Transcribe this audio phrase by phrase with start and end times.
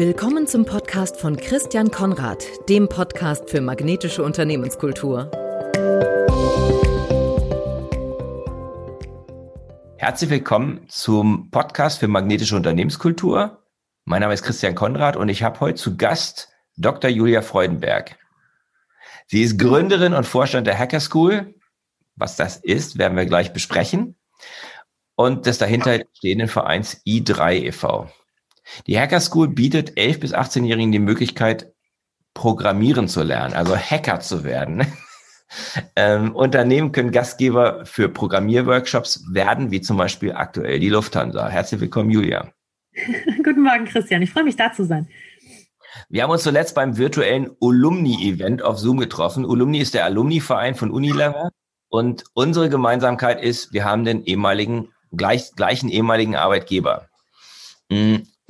[0.00, 5.30] Willkommen zum Podcast von Christian Konrad, dem Podcast für magnetische Unternehmenskultur.
[9.98, 13.62] Herzlich willkommen zum Podcast für magnetische Unternehmenskultur.
[14.06, 16.48] Mein Name ist Christian Konrad und ich habe heute zu Gast
[16.78, 17.10] Dr.
[17.10, 18.16] Julia Freudenberg.
[19.26, 21.54] Sie ist Gründerin und Vorstand der Hacker School.
[22.16, 24.16] Was das ist, werden wir gleich besprechen.
[25.14, 28.08] Und des dahinter stehenden Vereins i3 e.V.
[28.86, 31.72] Die Hacker School bietet 11- bis 18-Jährigen die Möglichkeit,
[32.32, 34.86] Programmieren zu lernen, also Hacker zu werden.
[35.96, 41.48] ähm, Unternehmen können Gastgeber für Programmierworkshops werden, wie zum Beispiel aktuell die Lufthansa.
[41.48, 42.52] Herzlich willkommen, Julia.
[43.44, 44.22] Guten Morgen, Christian.
[44.22, 45.08] Ich freue mich, da zu sein.
[46.08, 49.44] Wir haben uns zuletzt beim virtuellen Alumni-Event auf Zoom getroffen.
[49.44, 51.50] Alumni ist der Alumni-Verein von Unilever.
[51.88, 57.08] Und unsere Gemeinsamkeit ist, wir haben den ehemaligen, gleich, gleichen ehemaligen Arbeitgeber.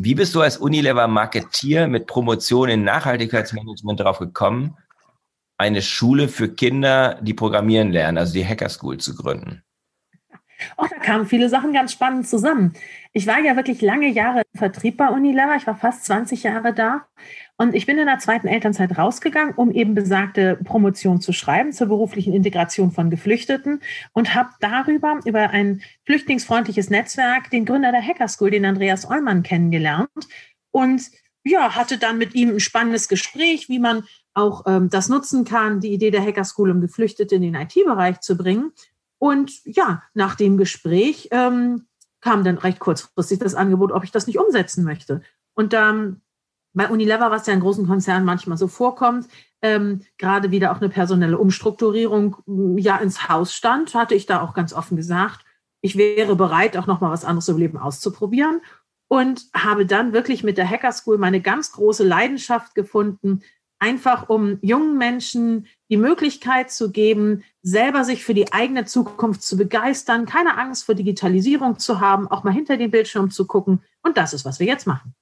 [0.02, 4.78] Wie bist du als Unilever Marketier mit Promotion in Nachhaltigkeitsmanagement darauf gekommen,
[5.58, 9.62] eine Schule für Kinder, die programmieren lernen, also die Hacker School zu gründen?
[10.78, 12.72] Oh, da kamen viele Sachen ganz spannend zusammen.
[13.12, 15.56] Ich war ja wirklich lange Jahre im Vertrieb bei Unilever.
[15.56, 17.06] Ich war fast 20 Jahre da.
[17.61, 21.89] Und ich bin in der zweiten Elternzeit rausgegangen, um eben besagte Promotion zu schreiben zur
[21.89, 23.83] beruflichen Integration von Geflüchteten
[24.14, 29.42] und habe darüber, über ein flüchtlingsfreundliches Netzwerk, den Gründer der Hacker School, den Andreas Ollmann,
[29.42, 30.08] kennengelernt.
[30.70, 31.03] Und
[31.44, 35.81] ja, hatte dann mit ihm ein spannendes Gespräch, wie man auch ähm, das nutzen kann,
[35.81, 38.72] die Idee der Hacker School, um Geflüchtete in den IT-Bereich zu bringen.
[39.19, 41.84] Und ja, nach dem Gespräch ähm,
[42.22, 45.20] kam dann recht kurzfristig das Angebot, ob ich das nicht umsetzen möchte.
[45.53, 46.22] Und ähm,
[46.72, 49.26] bei Unilever, was ja in großen Konzernen manchmal so vorkommt,
[49.62, 52.36] ähm, gerade wieder auch eine personelle Umstrukturierung
[52.76, 55.44] ja ins Haus stand, hatte ich da auch ganz offen gesagt,
[55.82, 58.60] ich wäre bereit, auch nochmal was anderes im Leben auszuprobieren
[59.08, 63.42] und habe dann wirklich mit der Hacker School meine ganz große Leidenschaft gefunden,
[63.80, 69.56] einfach um jungen Menschen die Möglichkeit zu geben, selber sich für die eigene Zukunft zu
[69.56, 73.82] begeistern, keine Angst vor Digitalisierung zu haben, auch mal hinter den Bildschirm zu gucken.
[74.03, 75.14] Und das ist, was wir jetzt machen.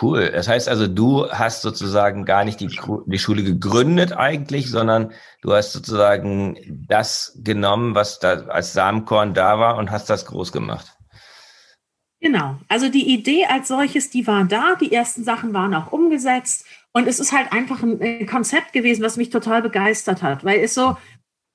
[0.00, 0.30] Cool.
[0.32, 2.68] Das heißt also, du hast sozusagen gar nicht die,
[3.06, 6.56] die Schule gegründet eigentlich, sondern du hast sozusagen
[6.88, 10.96] das genommen, was da als Samenkorn da war und hast das groß gemacht.
[12.20, 12.56] Genau.
[12.68, 14.74] Also die Idee als solches, die war da.
[14.74, 16.66] Die ersten Sachen waren auch umgesetzt.
[16.92, 20.74] Und es ist halt einfach ein Konzept gewesen, was mich total begeistert hat, weil es
[20.74, 20.96] so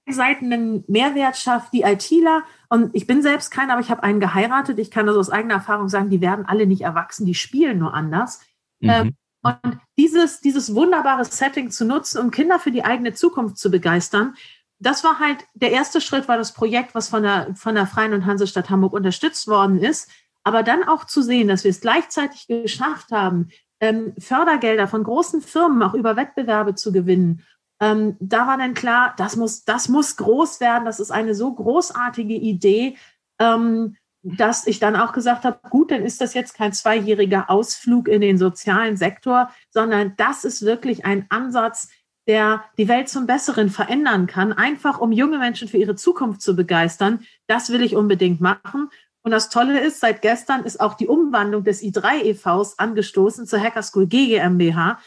[0.07, 2.43] Seiten einen Mehrwert schafft, die ITler.
[2.71, 4.79] Und ich bin selbst keiner, aber ich habe einen geheiratet.
[4.79, 7.93] Ich kann also aus eigener Erfahrung sagen, die werden alle nicht erwachsen, die spielen nur
[7.93, 8.39] anders.
[8.79, 8.89] Mhm.
[8.89, 13.71] Ähm, und dieses, dieses wunderbare Setting zu nutzen, um Kinder für die eigene Zukunft zu
[13.71, 14.35] begeistern,
[14.79, 18.13] das war halt, der erste Schritt war das Projekt, was von der, von der Freien
[18.13, 20.09] und Hansestadt Hamburg unterstützt worden ist.
[20.45, 23.49] Aber dann auch zu sehen, dass wir es gleichzeitig geschafft haben,
[23.81, 27.45] ähm, Fördergelder von großen Firmen auch über Wettbewerbe zu gewinnen.
[27.81, 30.85] Ähm, da war dann klar, das muss, das muss groß werden.
[30.85, 32.95] Das ist eine so großartige Idee,
[33.39, 38.07] ähm, dass ich dann auch gesagt habe, gut, dann ist das jetzt kein zweijähriger Ausflug
[38.07, 41.89] in den sozialen Sektor, sondern das ist wirklich ein Ansatz,
[42.27, 46.55] der die Welt zum Besseren verändern kann, einfach um junge Menschen für ihre Zukunft zu
[46.55, 47.25] begeistern.
[47.47, 48.89] Das will ich unbedingt machen.
[49.23, 53.59] Und das Tolle ist, seit gestern ist auch die Umwandlung des i3 EVs angestoßen zur
[53.59, 54.99] Hacker School GmbH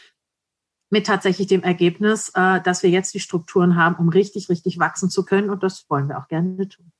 [0.89, 5.09] mit tatsächlich dem Ergebnis, äh, dass wir jetzt die Strukturen haben, um richtig, richtig wachsen
[5.09, 5.49] zu können.
[5.49, 6.91] Und das wollen wir auch gerne tun.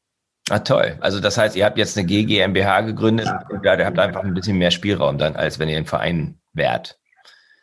[0.49, 0.97] Ah, toll.
[1.01, 4.33] Also das heißt, ihr habt jetzt eine GmbH gegründet und ja, ihr habt einfach ein
[4.33, 6.99] bisschen mehr Spielraum dann, als wenn ihr ein Verein wärt.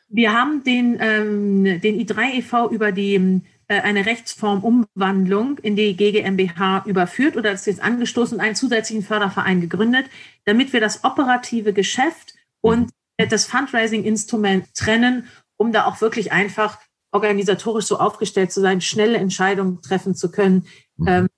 [0.09, 2.71] Wir haben den, ähm, den i3 e.V.
[2.71, 8.57] über die äh, eine Rechtsformumwandlung in die GmbH überführt oder ist jetzt angestoßen und einen
[8.57, 10.07] zusätzlichen Förderverein gegründet,
[10.45, 13.29] damit wir das operative Geschäft und mhm.
[13.31, 15.29] das Fundraising-Instrument trennen,
[15.63, 16.79] um da auch wirklich einfach
[17.13, 20.67] organisatorisch so aufgestellt zu sein, schnelle Entscheidungen treffen zu können.
[20.97, 21.09] Mhm.
[21.09, 21.29] Ähm,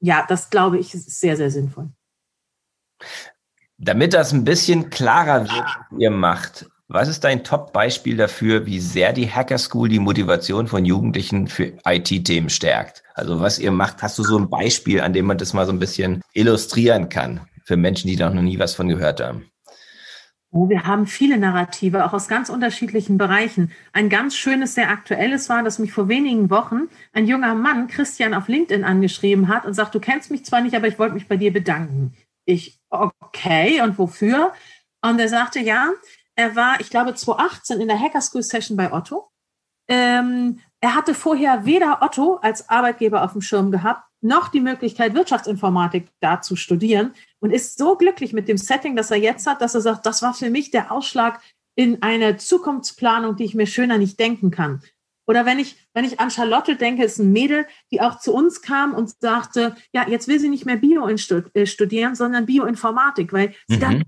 [0.00, 1.90] ja, das glaube ich ist sehr, sehr sinnvoll.
[3.76, 8.78] Damit das ein bisschen klarer wird, was ihr macht, was ist dein Top-Beispiel dafür, wie
[8.78, 13.02] sehr die Hacker School die Motivation von Jugendlichen für IT-Themen stärkt?
[13.14, 15.72] Also was ihr macht, hast du so ein Beispiel, an dem man das mal so
[15.72, 19.49] ein bisschen illustrieren kann für Menschen, die da noch nie was von gehört haben?
[20.52, 23.70] Oh, wir haben viele Narrative, auch aus ganz unterschiedlichen Bereichen.
[23.92, 28.34] Ein ganz schönes, sehr aktuelles war, dass mich vor wenigen Wochen ein junger Mann, Christian,
[28.34, 31.28] auf LinkedIn angeschrieben hat und sagt, du kennst mich zwar nicht, aber ich wollte mich
[31.28, 32.14] bei dir bedanken.
[32.46, 34.52] Ich, okay, und wofür?
[35.02, 35.90] Und er sagte, ja,
[36.34, 39.30] er war, ich glaube, 2018 in der Hacker School Session bei Otto.
[39.88, 45.14] Ähm, er hatte vorher weder Otto als Arbeitgeber auf dem Schirm gehabt, noch die Möglichkeit,
[45.14, 47.14] Wirtschaftsinformatik da zu studieren.
[47.40, 50.22] Und ist so glücklich mit dem Setting, das er jetzt hat, dass er sagt, das
[50.22, 51.40] war für mich der Ausschlag
[51.74, 54.82] in eine Zukunftsplanung, die ich mir schöner nicht denken kann.
[55.26, 58.62] Oder wenn ich, wenn ich an Charlotte denke, ist ein Mädel, die auch zu uns
[58.62, 63.54] kam und sagte, ja, jetzt will sie nicht mehr Bio äh, studieren, sondern Bioinformatik, weil
[63.68, 63.80] sie mhm.
[63.80, 64.04] da mehr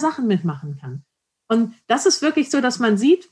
[0.00, 1.04] Sachen mitmachen kann.
[1.48, 3.30] Und das ist wirklich so, dass man sieht,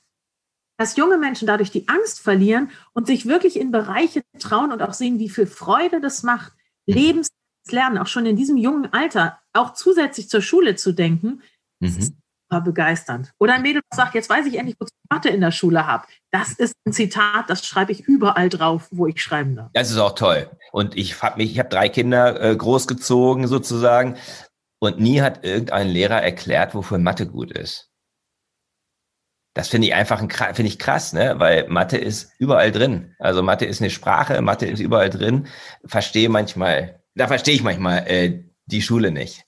[0.79, 4.95] dass junge Menschen dadurch die Angst verlieren und sich wirklich in Bereiche trauen und auch
[4.95, 6.53] sehen, wie viel Freude das macht,
[6.87, 11.43] Lebenslernen, auch schon in diesem jungen Alter, auch zusätzlich zur Schule zu denken,
[11.81, 11.89] mhm.
[11.89, 12.15] ist
[12.61, 13.33] begeisternd.
[13.39, 16.05] Oder ein Mädel sagt, jetzt weiß ich endlich, wozu ich Mathe in der Schule habe.
[16.31, 19.71] Das ist ein Zitat, das schreibe ich überall drauf, wo ich schreiben darf.
[19.73, 20.51] Das ist auch toll.
[20.71, 24.17] Und ich habe mich, ich habe drei Kinder äh, großgezogen sozusagen
[24.81, 27.89] und nie hat irgendein Lehrer erklärt, wofür Mathe gut ist.
[29.55, 31.35] Das finde ich einfach ein, finde ich krass, ne?
[31.39, 33.15] Weil Mathe ist überall drin.
[33.19, 35.47] Also Mathe ist eine Sprache, Mathe ist überall drin.
[35.85, 39.45] Verstehe manchmal, da verstehe ich manchmal äh, die Schule nicht.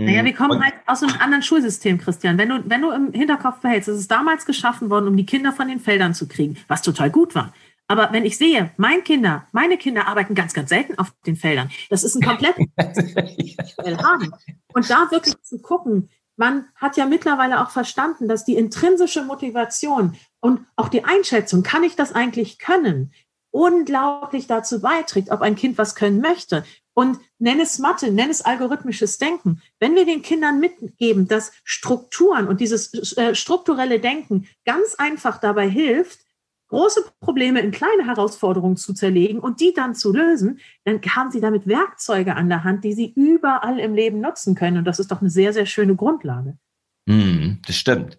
[0.00, 2.38] Naja, wir kommen Und, halt aus einem anderen Schulsystem, Christian.
[2.38, 5.52] Wenn du, wenn du im Hinterkopf behältst, es ist damals geschaffen worden, um die Kinder
[5.52, 7.52] von den Feldern zu kriegen, was total gut war.
[7.88, 11.70] Aber wenn ich sehe, mein Kinder, meine Kinder arbeiten ganz, ganz selten auf den Feldern.
[11.90, 14.32] Das ist ein komplettes haben.
[14.74, 20.16] Und da wirklich zu gucken, man hat ja mittlerweile auch verstanden, dass die intrinsische Motivation
[20.40, 23.12] und auch die Einschätzung, kann ich das eigentlich können,
[23.50, 26.64] unglaublich dazu beiträgt, ob ein Kind was können möchte.
[26.98, 29.62] Und nenn es Mathe, nenn es algorithmisches Denken.
[29.78, 35.68] Wenn wir den Kindern mitgeben, dass Strukturen und dieses äh, strukturelle Denken ganz einfach dabei
[35.68, 36.18] hilft,
[36.66, 41.40] große Probleme in kleine Herausforderungen zu zerlegen und die dann zu lösen, dann haben sie
[41.40, 44.78] damit Werkzeuge an der Hand, die sie überall im Leben nutzen können.
[44.78, 46.58] Und das ist doch eine sehr, sehr schöne Grundlage.
[47.06, 48.16] Mm, das stimmt.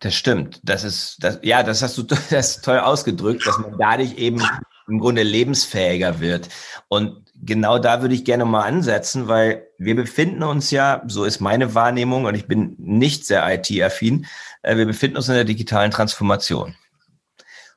[0.00, 0.58] Das stimmt.
[0.62, 4.40] Das ist, das, ja, das hast du das toll ausgedrückt, dass man dadurch eben
[4.88, 6.48] im Grunde lebensfähiger wird.
[6.88, 11.40] Und genau da würde ich gerne mal ansetzen, weil wir befinden uns ja, so ist
[11.40, 14.26] meine Wahrnehmung, und ich bin nicht sehr IT-affin,
[14.62, 16.74] äh, wir befinden uns in der digitalen Transformation.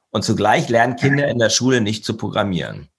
[0.10, 2.90] Und zugleich lernen Kinder in der Schule nicht zu programmieren.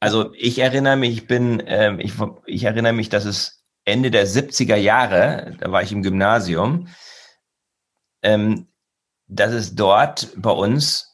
[0.00, 2.14] Also ich erinnere mich, ich bin, äh, ich,
[2.46, 6.88] ich erinnere mich, dass es Ende der 70er Jahre, da war ich im Gymnasium,
[8.22, 8.68] ähm,
[9.26, 11.07] dass es dort bei uns,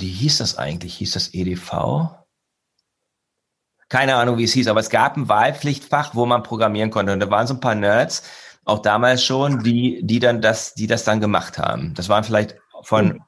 [0.00, 0.96] wie hieß das eigentlich?
[0.96, 2.14] Hieß das EDV?
[3.88, 7.12] Keine Ahnung, wie es hieß, aber es gab ein Wahlpflichtfach, wo man programmieren konnte.
[7.12, 8.22] Und da waren so ein paar Nerds,
[8.64, 11.94] auch damals schon, die, die dann das, die das dann gemacht haben.
[11.94, 13.22] Das waren vielleicht von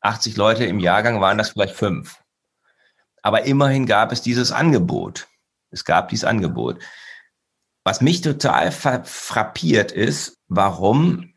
[0.00, 2.20] 80 Leute im Jahrgang waren das vielleicht fünf.
[3.22, 5.28] Aber immerhin gab es dieses Angebot.
[5.70, 6.80] Es gab dieses Angebot.
[7.84, 11.32] Was mich total frappiert ist, warum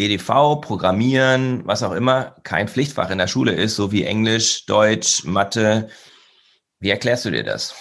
[0.00, 5.24] EDV, Programmieren, was auch immer, kein Pflichtfach in der Schule ist, so wie Englisch, Deutsch,
[5.24, 5.88] Mathe.
[6.78, 7.74] Wie erklärst du dir das?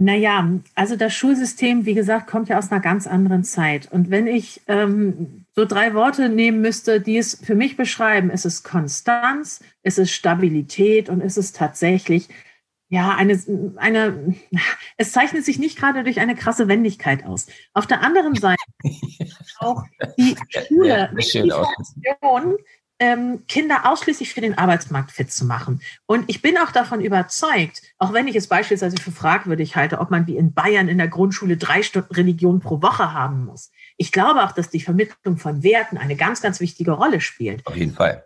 [0.00, 3.90] Naja, also das Schulsystem, wie gesagt, kommt ja aus einer ganz anderen Zeit.
[3.90, 8.46] Und wenn ich ähm, so drei Worte nehmen müsste, die es für mich beschreiben, ist
[8.46, 12.28] es Konstanz, ist es Stabilität und ist es tatsächlich,
[12.90, 13.42] ja, eine,
[13.76, 14.34] eine,
[14.96, 17.48] es zeichnet sich nicht gerade durch eine krasse Wendigkeit aus.
[17.74, 18.62] Auf der anderen Seite
[19.60, 19.84] auch
[20.18, 20.36] die
[20.68, 21.52] Schule, ja, die
[23.00, 25.80] ähm, Kinder ausschließlich für den Arbeitsmarkt fit zu machen.
[26.06, 30.10] Und ich bin auch davon überzeugt, auch wenn ich es beispielsweise für fragwürdig halte, ob
[30.10, 33.70] man wie in Bayern in der Grundschule drei Stunden Religion pro Woche haben muss.
[33.96, 37.64] Ich glaube auch, dass die Vermittlung von Werten eine ganz, ganz wichtige Rolle spielt.
[37.66, 38.24] Auf jeden Fall.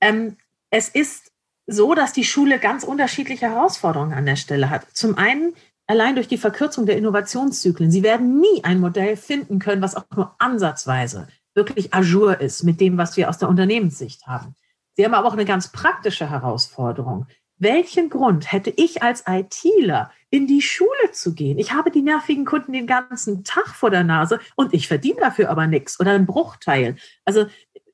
[0.00, 0.36] Ähm,
[0.70, 1.32] es ist
[1.66, 4.86] so, dass die Schule ganz unterschiedliche Herausforderungen an der Stelle hat.
[4.92, 5.54] Zum einen
[5.86, 7.90] allein durch die Verkürzung der Innovationszyklen.
[7.90, 12.80] Sie werden nie ein Modell finden können, was auch nur ansatzweise wirklich ajour ist mit
[12.80, 14.54] dem, was wir aus der Unternehmenssicht haben.
[14.94, 17.26] Sie haben aber auch eine ganz praktische Herausforderung.
[17.58, 21.58] Welchen Grund hätte ich als ITler, in die Schule zu gehen?
[21.58, 25.48] Ich habe die nervigen Kunden den ganzen Tag vor der Nase und ich verdiene dafür
[25.48, 26.96] aber nichts oder einen Bruchteil.
[27.24, 27.46] Also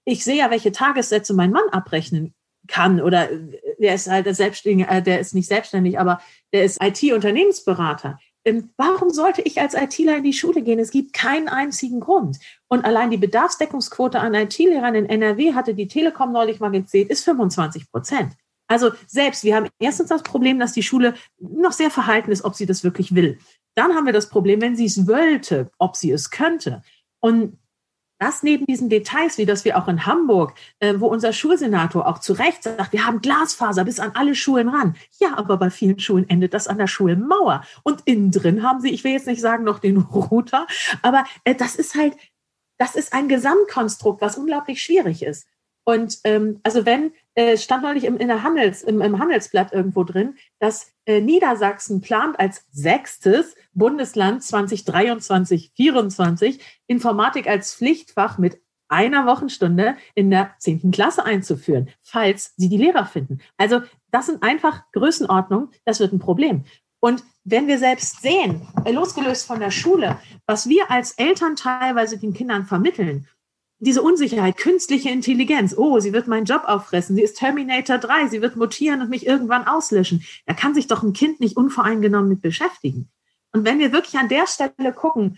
[0.04, 2.34] ich sehe ja, welche Tagessätze mein Mann abrechnen
[2.66, 3.28] kann oder
[3.78, 6.20] der ist halt selbstständig, äh, der ist nicht selbstständig, aber
[6.52, 8.18] der ist IT-Unternehmensberater.
[8.44, 10.78] Ähm, warum sollte ich als ITler in die Schule gehen?
[10.78, 12.38] Es gibt keinen einzigen Grund.
[12.68, 17.24] Und allein die Bedarfsdeckungsquote an IT-Lehrern in NRW hatte die Telekom neulich mal gezählt, ist
[17.24, 18.32] 25 Prozent.
[18.66, 22.54] Also selbst, wir haben erstens das Problem, dass die Schule noch sehr verhalten ist, ob
[22.54, 23.38] sie das wirklich will.
[23.74, 26.82] Dann haben wir das Problem, wenn sie es wollte, ob sie es könnte.
[27.20, 27.58] Und
[28.22, 32.20] das neben diesen Details, wie das wir auch in Hamburg, äh, wo unser Schulsenator auch
[32.20, 34.94] zu Recht sagt, wir haben Glasfaser bis an alle Schulen ran.
[35.18, 37.64] Ja, aber bei vielen Schulen endet das an der Schulmauer.
[37.82, 40.66] Und innen drin haben sie, ich will jetzt nicht sagen noch den Router,
[41.02, 42.16] aber äh, das ist halt,
[42.78, 45.48] das ist ein Gesamtkonstrukt, was unglaublich schwierig ist.
[45.84, 50.04] Und ähm, also wenn, äh, stand neulich im, in der Handels, im, im Handelsblatt irgendwo
[50.04, 59.96] drin, dass Niedersachsen plant als sechstes Bundesland 2023, 2024 Informatik als Pflichtfach mit einer Wochenstunde
[60.14, 63.40] in der zehnten Klasse einzuführen, falls sie die Lehrer finden.
[63.56, 63.80] Also
[64.10, 66.64] das sind einfach Größenordnungen, das wird ein Problem.
[67.00, 72.18] Und wenn wir selbst sehen, äh, losgelöst von der Schule, was wir als Eltern teilweise
[72.18, 73.26] den Kindern vermitteln,
[73.84, 78.40] diese Unsicherheit, künstliche Intelligenz, oh, sie wird meinen Job auffressen, sie ist Terminator 3, sie
[78.40, 80.24] wird mutieren und mich irgendwann auslöschen.
[80.46, 83.10] Da kann sich doch ein Kind nicht unvoreingenommen mit beschäftigen.
[83.50, 85.36] Und wenn wir wirklich an der Stelle gucken,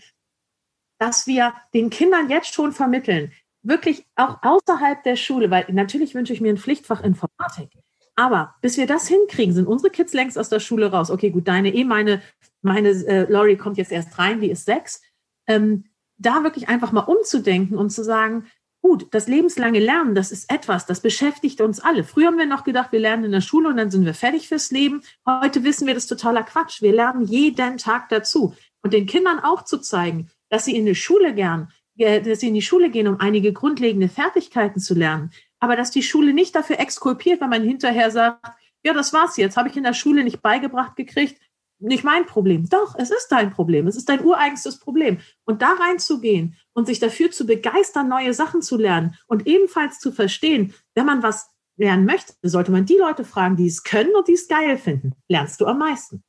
[0.99, 3.31] dass wir den Kindern jetzt schon vermitteln,
[3.63, 7.71] wirklich auch außerhalb der Schule, weil natürlich wünsche ich mir ein Pflichtfach Informatik.
[8.15, 11.09] Aber bis wir das hinkriegen, sind unsere Kids längst aus der Schule raus.
[11.09, 12.21] Okay, gut, deine eh, meine,
[12.61, 15.01] meine äh, Lori kommt jetzt erst rein, die ist sechs.
[15.47, 15.85] Ähm,
[16.17, 18.45] da wirklich einfach mal umzudenken und zu sagen,
[18.81, 22.03] gut, das lebenslange Lernen, das ist etwas, das beschäftigt uns alle.
[22.03, 24.47] Früher haben wir noch gedacht, wir lernen in der Schule und dann sind wir fertig
[24.47, 25.01] fürs Leben.
[25.25, 26.81] Heute wissen wir, das ist totaler Quatsch.
[26.81, 28.55] Wir lernen jeden Tag dazu.
[28.83, 32.49] Und den Kindern auch zu zeigen, dass sie in die Schule gern, äh, dass sie
[32.49, 36.55] in die Schule gehen, um einige grundlegende Fertigkeiten zu lernen, aber dass die Schule nicht
[36.55, 38.45] dafür exkulpiert, wenn man hinterher sagt,
[38.83, 41.41] ja, das war's jetzt, habe ich in der Schule nicht beigebracht gekriegt,
[41.79, 42.67] nicht mein Problem.
[42.69, 43.87] Doch, es ist dein Problem.
[43.87, 45.19] Es ist dein ureigenstes Problem.
[45.43, 50.11] Und da reinzugehen und sich dafür zu begeistern, neue Sachen zu lernen und ebenfalls zu
[50.11, 54.27] verstehen, wenn man was lernen möchte, sollte man die Leute fragen, die es können und
[54.27, 55.13] die es geil finden.
[55.27, 56.23] Lernst du am meisten.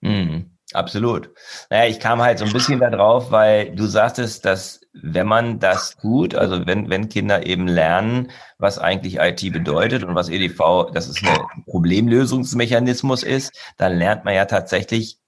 [0.00, 0.52] Mhm.
[0.72, 1.30] Absolut.
[1.70, 5.58] Naja, ich kam halt so ein bisschen da drauf, weil du sagtest, dass wenn man
[5.58, 10.90] das tut, also wenn, wenn Kinder eben lernen, was eigentlich IT bedeutet und was EDV,
[10.92, 15.18] dass es ein Problemlösungsmechanismus ist, dann lernt man ja tatsächlich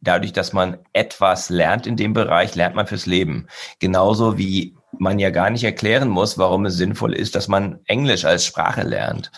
[0.00, 3.48] dadurch, dass man etwas lernt in dem Bereich, lernt man fürs Leben.
[3.78, 8.24] Genauso wie man ja gar nicht erklären muss, warum es sinnvoll ist, dass man Englisch
[8.24, 9.30] als Sprache lernt.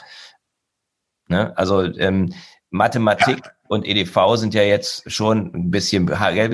[1.29, 1.57] Ne?
[1.57, 2.35] Also ähm,
[2.71, 6.11] Mathematik und EDV sind ja jetzt schon ein bisschen,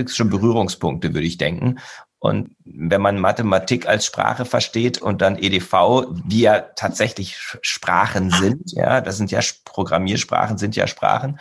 [0.09, 1.79] schon Berührungspunkte, würde ich denken.
[2.25, 8.73] Und wenn man Mathematik als Sprache versteht und dann EDV, die ja tatsächlich Sprachen sind,
[8.73, 11.39] ja, das sind ja Programmiersprachen, sind ja Sprachen,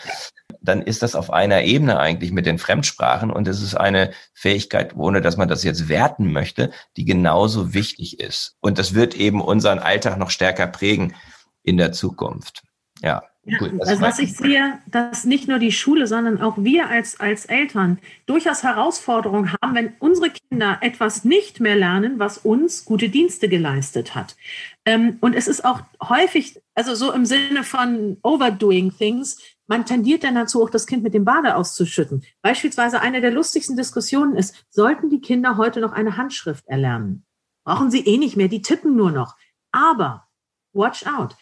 [0.60, 4.94] dann ist das auf einer Ebene eigentlich mit den Fremdsprachen und es ist eine Fähigkeit,
[4.98, 8.58] ohne dass man das jetzt werten möchte, die genauso wichtig ist.
[8.60, 11.16] Und das wird eben unseren Alltag noch stärker prägen
[11.64, 12.62] in der Zukunft.
[13.02, 13.24] Ja.
[13.46, 17.46] Ja, also was ich sehe, dass nicht nur die Schule, sondern auch wir als, als
[17.46, 23.50] Eltern durchaus Herausforderungen haben, wenn unsere Kinder etwas nicht mehr lernen, was uns gute Dienste
[23.50, 24.38] geleistet hat.
[24.86, 30.24] Ähm, und es ist auch häufig, also so im Sinne von overdoing things, man tendiert
[30.24, 32.24] dann dazu, auch das Kind mit dem Bade auszuschütten.
[32.42, 37.26] Beispielsweise eine der lustigsten Diskussionen ist, sollten die Kinder heute noch eine Handschrift erlernen?
[37.66, 39.36] Brauchen sie eh nicht mehr, die tippen nur noch.
[39.72, 40.28] Aber,
[40.74, 41.36] watch out,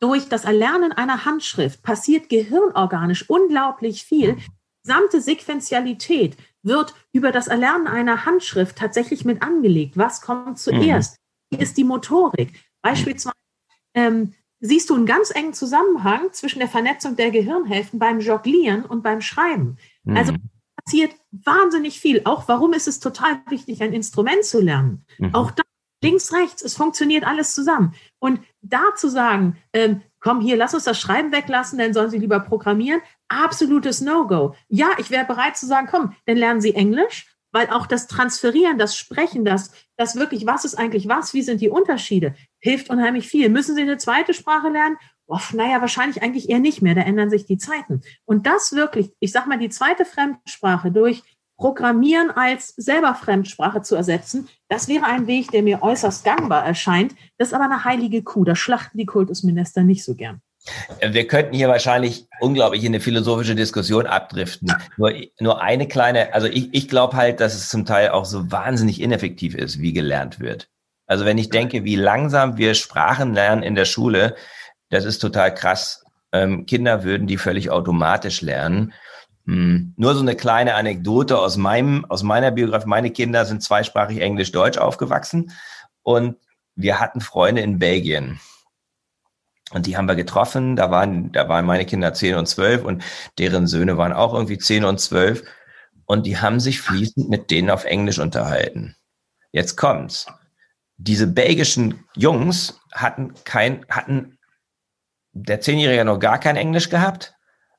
[0.00, 4.36] durch das Erlernen einer Handschrift passiert gehirnorganisch unglaublich viel.
[4.36, 4.44] Die
[4.84, 9.96] gesamte Sequenzialität wird über das Erlernen einer Handschrift tatsächlich mit angelegt.
[9.96, 11.18] Was kommt zuerst?
[11.50, 11.56] Mhm.
[11.56, 12.52] Wie ist die Motorik?
[12.82, 13.34] Beispielsweise
[13.94, 19.02] ähm, siehst du einen ganz engen Zusammenhang zwischen der Vernetzung der Gehirnhälften beim Jonglieren und
[19.02, 19.78] beim Schreiben.
[20.06, 20.34] Also
[20.84, 22.22] passiert wahnsinnig viel.
[22.24, 25.04] Auch warum ist es total wichtig, ein Instrument zu lernen?
[25.18, 25.34] Mhm.
[25.34, 25.62] Auch da
[26.02, 27.94] links, rechts, es funktioniert alles zusammen.
[28.18, 32.18] Und da zu sagen, ähm, komm hier, lass uns das Schreiben weglassen, dann sollen sie
[32.18, 34.54] lieber programmieren, absolutes No-Go.
[34.68, 38.78] Ja, ich wäre bereit zu sagen, komm, dann lernen sie Englisch, weil auch das Transferieren,
[38.78, 43.28] das Sprechen, das, das wirklich, was ist eigentlich was, wie sind die Unterschiede, hilft unheimlich
[43.28, 43.48] viel.
[43.48, 44.96] Müssen sie eine zweite Sprache lernen?
[45.28, 48.02] Oh, naja, wahrscheinlich eigentlich eher nicht mehr, da ändern sich die Zeiten.
[48.24, 51.22] Und das wirklich, ich sag mal, die zweite Fremdsprache durch
[51.56, 57.14] Programmieren als selber Fremdsprache zu ersetzen, das wäre ein Weg, der mir äußerst gangbar erscheint.
[57.38, 58.44] Das ist aber eine heilige Kuh.
[58.44, 60.42] Da schlachten die Kultusminister nicht so gern.
[61.00, 64.72] Wir könnten hier wahrscheinlich unglaublich in eine philosophische Diskussion abdriften.
[64.96, 68.50] Nur, nur eine kleine, also ich, ich glaube halt, dass es zum Teil auch so
[68.50, 70.68] wahnsinnig ineffektiv ist, wie gelernt wird.
[71.06, 74.34] Also wenn ich denke, wie langsam wir Sprachen lernen in der Schule,
[74.90, 76.04] das ist total krass.
[76.32, 78.92] Ähm, Kinder würden die völlig automatisch lernen.
[79.46, 79.94] Hm.
[79.96, 82.88] Nur so eine kleine Anekdote aus meinem, aus meiner Biografie.
[82.88, 85.52] Meine Kinder sind zweisprachig Englisch-Deutsch aufgewachsen
[86.02, 86.36] und
[86.74, 88.40] wir hatten Freunde in Belgien.
[89.70, 90.76] Und die haben wir getroffen.
[90.76, 93.02] Da waren, da waren meine Kinder zehn und zwölf und
[93.38, 95.42] deren Söhne waren auch irgendwie zehn und zwölf.
[96.06, 98.96] Und die haben sich fließend mit denen auf Englisch unterhalten.
[99.52, 100.26] Jetzt kommt's.
[100.98, 104.38] Diese belgischen Jungs hatten kein, hatten
[105.32, 107.35] der Zehnjährige noch gar kein Englisch gehabt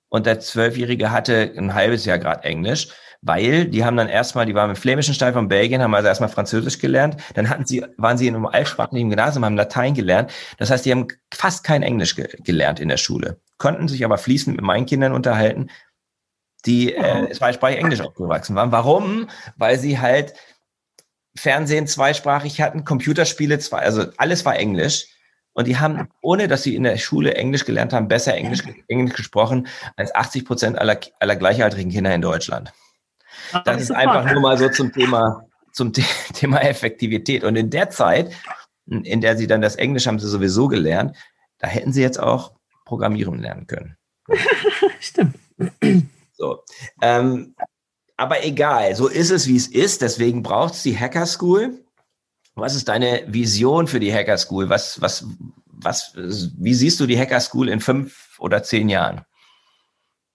[0.10, 2.90] und der Zwölfjährige hatte ein halbes Jahr gerade Englisch,
[3.22, 6.30] weil die haben dann erstmal, die waren im flämischen Teil von Belgien, haben also erstmal
[6.30, 10.32] Französisch gelernt, dann hatten sie, waren sie in einem altsprachlichen Gymnasium, haben Latein gelernt.
[10.58, 13.40] Das heißt, die haben fast kein Englisch ge gelernt in der Schule.
[13.58, 15.70] konnten sich aber fließend mit meinen Kindern unterhalten,
[16.66, 18.72] die äh, zweisprachig Englisch aufgewachsen waren.
[18.72, 19.28] Warum?
[19.56, 20.34] Weil sie halt
[21.36, 25.08] Fernsehen zweisprachig hatten, Computerspiele zwei, also alles war Englisch.
[25.58, 29.16] Und die haben, ohne dass sie in der Schule Englisch gelernt haben, besser Englisch, Englisch
[29.16, 32.72] gesprochen als 80 Prozent aller, aller gleichaltrigen Kinder in Deutschland.
[33.66, 35.94] Das ist einfach nur mal so zum Thema, zum
[36.34, 37.44] Thema Effektivität.
[37.44, 38.32] Und in der Zeit,
[38.86, 41.18] in der sie dann das Englisch haben sie sowieso gelernt,
[41.58, 42.52] da hätten sie jetzt auch
[42.86, 43.98] Programmieren lernen können.
[45.00, 45.40] Stimmt.
[46.34, 46.64] So.
[47.02, 47.56] Ähm,
[48.16, 50.04] aber egal, so ist es, wie es ist.
[50.04, 51.84] Deswegen braucht es die Hacker School.
[52.58, 54.70] Was ist deine Vision für die Hacker School?
[54.70, 55.26] Was, was,
[55.68, 59.22] was, wie siehst du die Hacker School in fünf oder zehn Jahren?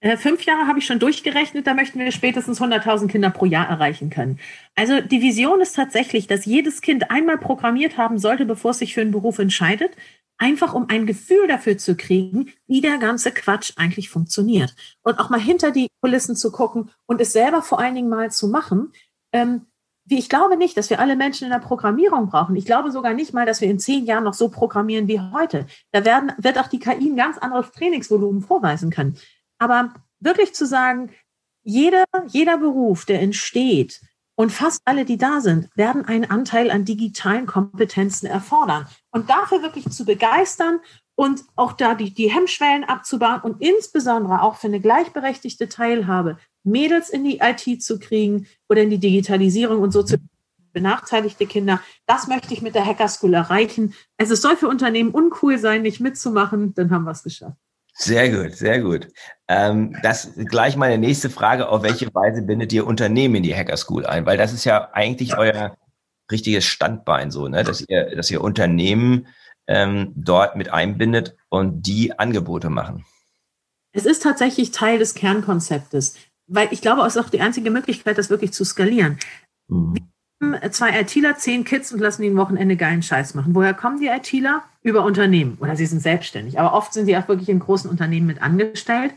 [0.01, 3.69] Äh, fünf Jahre habe ich schon durchgerechnet, da möchten wir spätestens 100.000 Kinder pro Jahr
[3.69, 4.41] erreichen können.
[4.75, 8.95] Also die Vision ist tatsächlich, dass jedes Kind einmal programmiert haben sollte, bevor es sich
[8.95, 9.93] für einen Beruf entscheidet,
[10.39, 14.75] einfach um ein Gefühl dafür zu kriegen, wie der ganze Quatsch eigentlich funktioniert.
[15.03, 18.31] Und auch mal hinter die Kulissen zu gucken und es selber vor allen Dingen mal
[18.33, 18.93] zu machen.
[19.33, 19.67] Ähm,
[20.09, 22.57] ich glaube nicht, dass wir alle Menschen in der Programmierung brauchen.
[22.57, 25.67] Ich glaube sogar nicht mal, dass wir in zehn Jahren noch so programmieren wie heute.
[25.93, 29.17] Da werden, wird auch die KI ein ganz anderes Trainingsvolumen vorweisen können.
[29.59, 31.11] Aber wirklich zu sagen,
[31.63, 34.01] jeder, jeder Beruf, der entsteht,
[34.35, 38.87] und fast alle, die da sind, werden einen Anteil an digitalen Kompetenzen erfordern.
[39.11, 40.81] Und dafür wirklich zu begeistern
[41.15, 47.11] und auch da die, die Hemmschwellen abzubauen und insbesondere auch für eine gleichberechtigte Teilhabe Mädels
[47.11, 50.17] in die IT zu kriegen oder in die Digitalisierung und so zu
[50.73, 51.81] benachteiligte Kinder.
[52.07, 53.95] Das möchte ich mit der Hacker School erreichen.
[54.17, 57.57] Also es soll für Unternehmen uncool sein, nicht mitzumachen, dann haben wir es geschafft.
[57.95, 59.09] Sehr gut, sehr gut.
[59.49, 63.77] Ähm, das gleich meine nächste Frage, auf welche Weise bindet ihr Unternehmen in die Hacker
[63.77, 64.25] School ein?
[64.25, 65.77] Weil das ist ja eigentlich euer
[66.31, 67.65] richtiges Standbein so, ne?
[67.65, 69.27] dass ihr, dass ihr Unternehmen
[69.67, 73.05] ähm, dort mit einbindet und die Angebote machen.
[73.93, 76.17] Es ist tatsächlich Teil des Kernkonzeptes
[76.53, 79.19] weil ich glaube, es ist auch die einzige Möglichkeit, das wirklich zu skalieren.
[79.69, 79.95] Mhm.
[80.39, 83.55] Wir haben zwei ITler, zehn Kids und lassen die ein Wochenende geilen Scheiß machen.
[83.55, 84.65] Woher kommen die ITler?
[84.83, 86.59] Über Unternehmen oder sie sind selbstständig.
[86.59, 89.15] Aber oft sind sie auch wirklich in großen Unternehmen mit angestellt.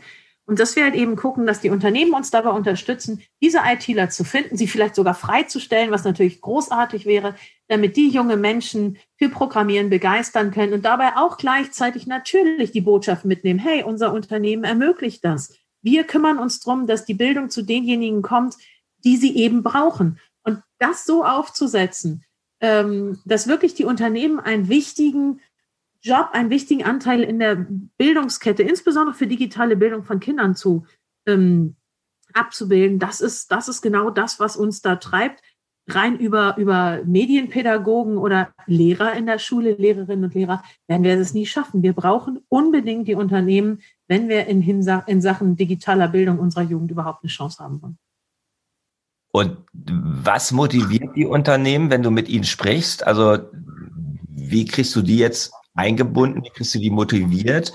[0.48, 4.22] Und dass wir halt eben gucken, dass die Unternehmen uns dabei unterstützen, diese ITler zu
[4.22, 7.34] finden, sie vielleicht sogar freizustellen, was natürlich großartig wäre,
[7.66, 13.24] damit die junge Menschen für Programmieren begeistern können und dabei auch gleichzeitig natürlich die Botschaft
[13.24, 15.58] mitnehmen, hey, unser Unternehmen ermöglicht das.
[15.86, 18.56] Wir kümmern uns darum, dass die Bildung zu denjenigen kommt,
[19.04, 20.18] die sie eben brauchen.
[20.42, 22.24] Und das so aufzusetzen,
[22.60, 25.40] ähm, dass wirklich die Unternehmen einen wichtigen
[26.02, 27.68] Job, einen wichtigen Anteil in der
[27.98, 30.84] Bildungskette, insbesondere für digitale Bildung von Kindern zu
[31.24, 31.76] ähm,
[32.32, 35.40] abzubilden, das ist, das ist genau das, was uns da treibt.
[35.88, 41.32] Rein über, über Medienpädagogen oder Lehrer in der Schule, Lehrerinnen und Lehrer, werden wir es
[41.32, 41.82] nie schaffen.
[41.82, 47.22] Wir brauchen unbedingt die Unternehmen, wenn wir in, in Sachen digitaler Bildung unserer Jugend überhaupt
[47.22, 47.98] eine Chance haben wollen.
[49.32, 53.06] Und was motiviert die Unternehmen, wenn du mit ihnen sprichst?
[53.06, 53.38] Also
[54.28, 56.42] wie kriegst du die jetzt eingebunden?
[56.42, 57.72] Wie kriegst du die motiviert?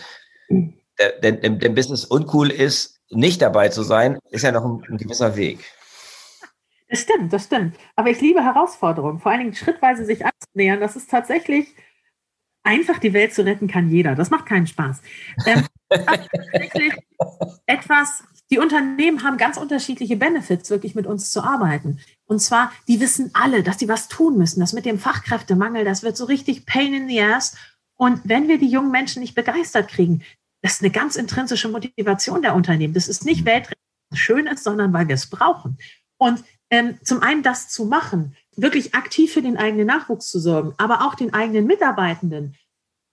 [0.49, 0.73] Denn,
[1.21, 4.97] denn, denn bis es uncool ist, nicht dabei zu sein, ist ja noch ein, ein
[4.97, 5.59] gewisser Weg.
[6.91, 7.77] Das stimmt, das stimmt.
[7.95, 10.81] Aber ich liebe Herausforderungen, vor allen Dingen schrittweise sich anzunähern.
[10.81, 11.73] Das ist tatsächlich
[12.63, 14.13] einfach die Welt zu retten kann jeder.
[14.13, 15.01] Das macht keinen Spaß.
[15.45, 16.93] Ähm, tatsächlich
[17.65, 22.01] etwas, die Unternehmen haben ganz unterschiedliche Benefits, wirklich mit uns zu arbeiten.
[22.25, 24.59] Und zwar, die wissen alle, dass sie was tun müssen.
[24.59, 27.55] Das mit dem Fachkräftemangel, das wird so richtig pain in the ass.
[27.95, 30.23] Und wenn wir die jungen Menschen nicht begeistert kriegen,
[30.61, 32.93] das ist eine ganz intrinsische Motivation der Unternehmen.
[32.93, 33.79] Das ist nicht Weltrecht,
[34.13, 35.77] schön ist, sondern weil wir es brauchen.
[36.17, 40.73] Und ähm, zum einen das zu machen, wirklich aktiv für den eigenen Nachwuchs zu sorgen,
[40.77, 42.55] aber auch den eigenen Mitarbeitenden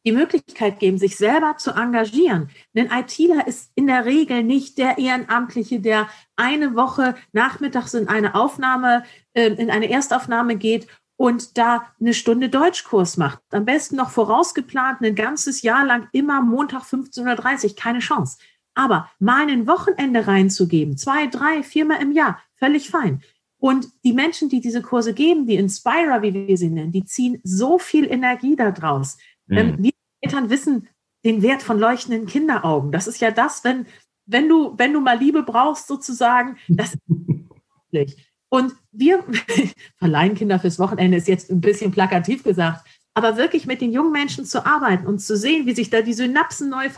[0.06, 2.48] die Möglichkeit geben, sich selber zu engagieren.
[2.72, 8.34] Denn ITler ist in der Regel nicht der Ehrenamtliche, der eine Woche nachmittags in eine
[8.34, 13.40] Aufnahme, äh, in eine Erstaufnahme geht und da eine Stunde Deutschkurs macht.
[13.50, 18.38] Am besten noch vorausgeplant, ein ganzes Jahr lang immer Montag 15.30 Uhr, keine Chance.
[18.74, 23.22] Aber mal ein Wochenende reinzugeben, zwei, drei, viermal im Jahr, völlig fein.
[23.60, 27.40] Und die Menschen, die diese Kurse geben, die Inspirer, wie wir sie nennen, die ziehen
[27.42, 29.18] so viel Energie daraus.
[29.46, 29.82] Mhm.
[29.82, 30.88] wir Eltern wissen
[31.24, 32.92] den Wert von leuchtenden Kinderaugen.
[32.92, 33.86] Das ist ja das, wenn,
[34.26, 37.02] wenn du, wenn du mal Liebe brauchst, sozusagen, das ist
[38.48, 39.24] Und wir
[39.98, 44.12] verleihen Kinder fürs Wochenende, ist jetzt ein bisschen plakativ gesagt, aber wirklich mit den jungen
[44.12, 46.88] Menschen zu arbeiten und zu sehen, wie sich da die Synapsen neu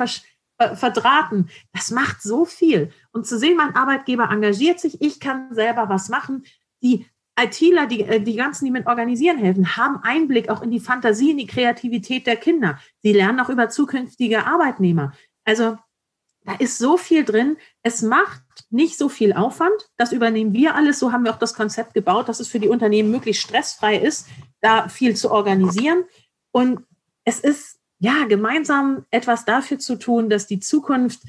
[0.74, 2.90] verdrahten, das macht so viel.
[3.12, 6.44] Und zu sehen, mein Arbeitgeber engagiert sich, ich kann selber was machen.
[6.82, 7.06] Die
[7.38, 11.30] ITler, die, äh, die ganzen, die mit Organisieren helfen, haben Einblick auch in die Fantasie,
[11.30, 12.78] in die Kreativität der Kinder.
[13.02, 15.12] Sie lernen auch über zukünftige Arbeitnehmer.
[15.44, 15.78] Also
[16.44, 17.58] Da ist so viel drin.
[17.82, 19.90] Es macht nicht so viel Aufwand.
[19.96, 20.98] Das übernehmen wir alles.
[20.98, 24.26] So haben wir auch das Konzept gebaut, dass es für die Unternehmen möglichst stressfrei ist,
[24.60, 26.04] da viel zu organisieren.
[26.50, 26.80] Und
[27.24, 31.20] es ist ja gemeinsam etwas dafür zu tun, dass die Zukunft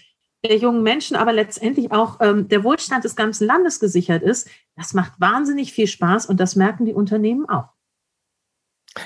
[0.43, 4.49] der jungen Menschen, aber letztendlich auch ähm, der Wohlstand des ganzen Landes gesichert ist.
[4.75, 7.69] Das macht wahnsinnig viel Spaß und das merken die Unternehmen auch.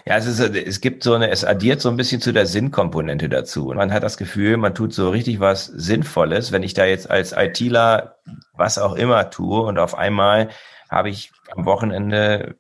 [0.06, 3.30] Ja, es, ist, es gibt so eine, es addiert so ein bisschen zu der Sinnkomponente
[3.30, 3.66] dazu.
[3.76, 7.34] Man hat das Gefühl, man tut so richtig was Sinnvolles, wenn ich da jetzt als
[7.34, 8.18] ITler
[8.54, 10.50] was auch immer tue und auf einmal
[10.90, 12.56] habe ich am Wochenende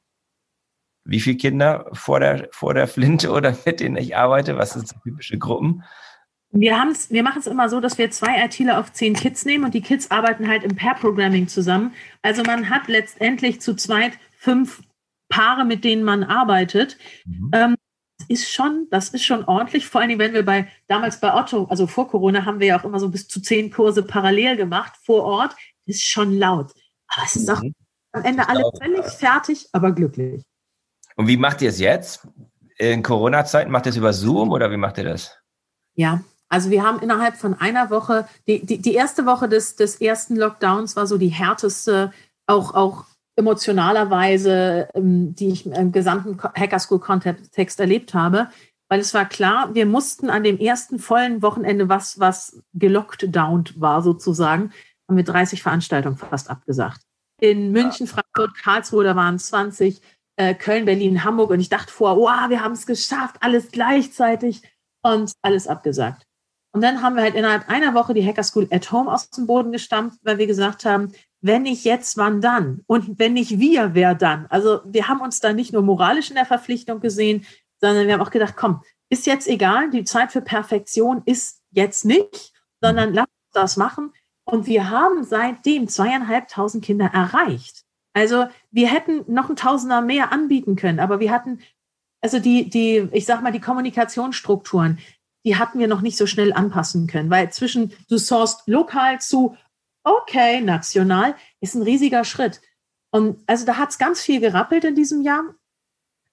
[1.05, 4.57] wie viele Kinder vor der, vor der Flinte oder mit denen ich arbeite?
[4.57, 5.83] Was sind so typische Gruppen?
[6.51, 9.65] Wir, haben's, wir machen es immer so, dass wir zwei ITler auf zehn Kids nehmen
[9.65, 11.93] und die Kids arbeiten halt im Pair-Programming zusammen.
[12.21, 14.81] Also man hat letztendlich zu zweit fünf
[15.29, 16.97] Paare, mit denen man arbeitet.
[17.25, 17.51] Mhm.
[17.53, 17.75] Ähm,
[18.29, 19.85] ist schon, das ist schon ordentlich.
[19.85, 22.85] Vor allem, wenn wir bei damals bei Otto, also vor Corona, haben wir ja auch
[22.85, 25.55] immer so bis zu zehn Kurse parallel gemacht vor Ort.
[25.85, 26.71] Ist schon laut.
[27.07, 27.75] Aber es ist auch mhm.
[28.13, 30.43] am Ende alle völlig fertig, aber glücklich.
[31.15, 32.27] Und wie macht ihr es jetzt?
[32.77, 35.37] In Corona-Zeiten macht ihr es über Zoom oder wie macht ihr das?
[35.95, 40.01] Ja, also wir haben innerhalb von einer Woche, die, die, die erste Woche des, des
[40.01, 42.11] ersten Lockdowns war so die härteste,
[42.47, 48.49] auch, auch emotionalerweise, ähm, die ich im gesamten Hacker School Kontext erlebt habe,
[48.87, 54.01] weil es war klar, wir mussten an dem ersten vollen Wochenende, was, was gelockdownt war
[54.01, 54.71] sozusagen,
[55.07, 57.01] haben wir 30 Veranstaltungen fast abgesagt.
[57.41, 60.01] In München, Frankfurt, Karlsruhe, da waren 20,
[60.37, 64.61] äh, Köln, Berlin, Hamburg und ich dachte vor, wow, wir haben es geschafft, alles gleichzeitig
[65.01, 66.25] und alles abgesagt.
[66.73, 69.47] Und dann haben wir halt innerhalb einer Woche die Hacker School at Home aus dem
[69.47, 72.81] Boden gestampft, weil wir gesagt haben, wenn nicht jetzt, wann dann?
[72.85, 74.47] Und wenn nicht wir, wer dann?
[74.49, 77.45] Also wir haben uns da nicht nur moralisch in der Verpflichtung gesehen,
[77.79, 82.03] sondern wir haben auch gedacht, komm, ist jetzt egal, die Zeit für Perfektion ist jetzt
[82.03, 84.11] nicht, sondern lass uns das machen.
[84.43, 87.84] Und wir haben seitdem zweieinhalbtausend Kinder erreicht.
[88.15, 91.59] Also wir hätten noch ein Tausender mehr anbieten können, aber wir hatten,
[92.21, 94.99] also die, die, ich sag mal, die Kommunikationsstrukturen,
[95.43, 99.57] die hatten wir noch nicht so schnell anpassen können, weil zwischen du sourcest lokal zu
[100.05, 102.61] okay, national, ist ein riesiger Schritt.
[103.11, 105.55] Und also da hat es ganz viel gerappelt in diesem Jahr.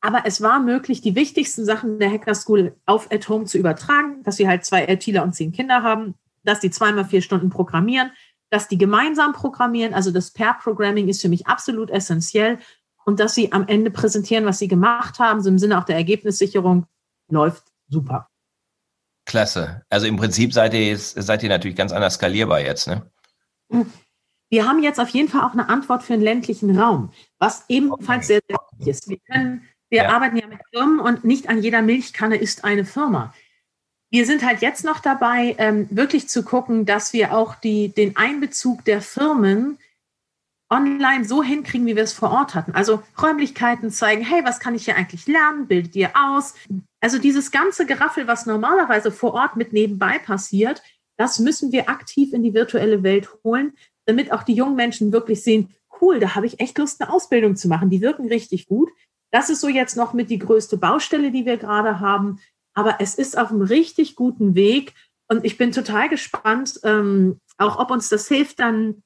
[0.00, 4.22] Aber es war möglich, die wichtigsten Sachen der Hacker School auf at home zu übertragen,
[4.22, 6.14] dass wir halt zwei LTler und zehn Kinder haben,
[6.44, 8.12] dass die zweimal vier Stunden programmieren,
[8.52, 9.94] dass die gemeinsam programmieren.
[9.94, 12.58] Also das Pair-Programming ist für mich absolut essentiell
[13.06, 15.96] und dass sie am Ende präsentieren, was sie gemacht haben, so im Sinne auch der
[15.96, 16.84] Ergebnissicherung,
[17.30, 18.28] läuft super.
[19.24, 19.82] Klasse.
[19.88, 23.10] Also im Prinzip seid ihr jetzt, seid ihr natürlich ganz anders skalierbar jetzt, ne?
[24.50, 28.26] Wir haben jetzt auf jeden Fall auch eine Antwort für den ländlichen Raum, was ebenfalls
[28.26, 28.26] okay.
[28.26, 29.08] sehr, sehr wichtig ist.
[29.08, 30.08] Wir, können, wir ja.
[30.10, 33.32] arbeiten ja mit Firmen und nicht an jeder Milchkanne ist eine Firma.
[34.12, 38.14] Wir sind halt jetzt noch dabei, ähm, wirklich zu gucken, dass wir auch die, den
[38.14, 39.78] Einbezug der Firmen
[40.68, 42.72] online so hinkriegen, wie wir es vor Ort hatten.
[42.72, 45.66] Also Räumlichkeiten zeigen, hey, was kann ich hier eigentlich lernen?
[45.66, 46.54] Bildet ihr aus?
[47.00, 50.82] Also dieses ganze Geraffel, was normalerweise vor Ort mit nebenbei passiert,
[51.16, 53.72] das müssen wir aktiv in die virtuelle Welt holen,
[54.04, 57.56] damit auch die jungen Menschen wirklich sehen, cool, da habe ich echt Lust, eine Ausbildung
[57.56, 57.88] zu machen.
[57.88, 58.90] Die wirken richtig gut.
[59.30, 62.40] Das ist so jetzt noch mit die größte Baustelle, die wir gerade haben.
[62.74, 64.94] Aber es ist auf einem richtig guten Weg.
[65.28, 69.02] Und ich bin total gespannt, ähm, auch ob uns das hilft, dann,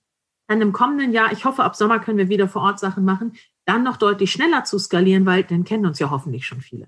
[0.48, 3.36] dann im kommenden Jahr, ich hoffe, ab Sommer können wir wieder vor Ort Sachen machen,
[3.64, 6.86] dann noch deutlich schneller zu skalieren, weil dann kennen uns ja hoffentlich schon viele.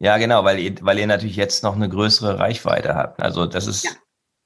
[0.00, 3.20] Ja, genau, weil ihr, weil ihr natürlich jetzt noch eine größere Reichweite habt.
[3.20, 3.90] Also das ist, ja.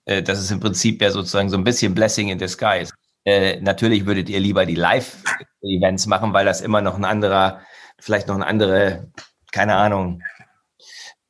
[0.07, 2.93] äh, das ist im Prinzip ja sozusagen so ein bisschen Blessing in disguise.
[3.25, 7.61] Äh, natürlich würdet ihr lieber die Live-Events machen, weil das immer noch ein anderer,
[7.99, 9.11] vielleicht noch eine andere,
[9.53, 10.23] keine Ahnung,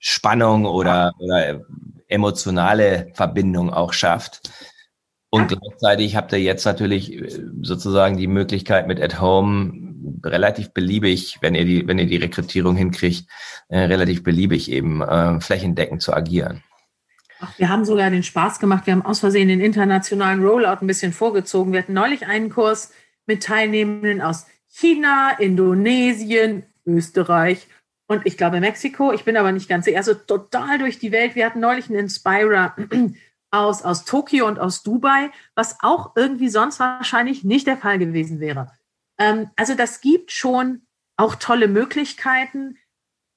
[0.04, 1.60] Spannung oder, oder
[2.08, 4.50] emotionale Verbindung auch schafft.
[5.30, 11.38] Und gleichzeitig habt ihr jetzt natürlich äh, sozusagen die Möglichkeit mit at home relativ beliebig,
[11.40, 13.28] wenn ihr die, wenn ihr die Rekrutierung hinkriegt,
[13.68, 16.62] äh, relativ beliebig eben äh, flächendeckend zu agieren.
[17.40, 18.86] Ach, wir haben sogar den Spaß gemacht.
[18.86, 21.72] Wir haben aus Versehen den internationalen Rollout ein bisschen vorgezogen.
[21.72, 22.92] Wir hatten neulich einen Kurs
[23.26, 27.68] mit Teilnehmenden aus China, Indonesien, Österreich
[28.08, 29.12] und ich glaube Mexiko.
[29.12, 29.98] Ich bin aber nicht ganz sicher.
[29.98, 31.34] Also total durch die Welt.
[31.34, 32.76] Wir hatten neulich einen Inspirer
[33.50, 38.40] aus, aus Tokio und aus Dubai, was auch irgendwie sonst wahrscheinlich nicht der Fall gewesen
[38.40, 38.70] wäre.
[39.18, 40.82] Ähm, also das gibt schon
[41.16, 42.76] auch tolle Möglichkeiten,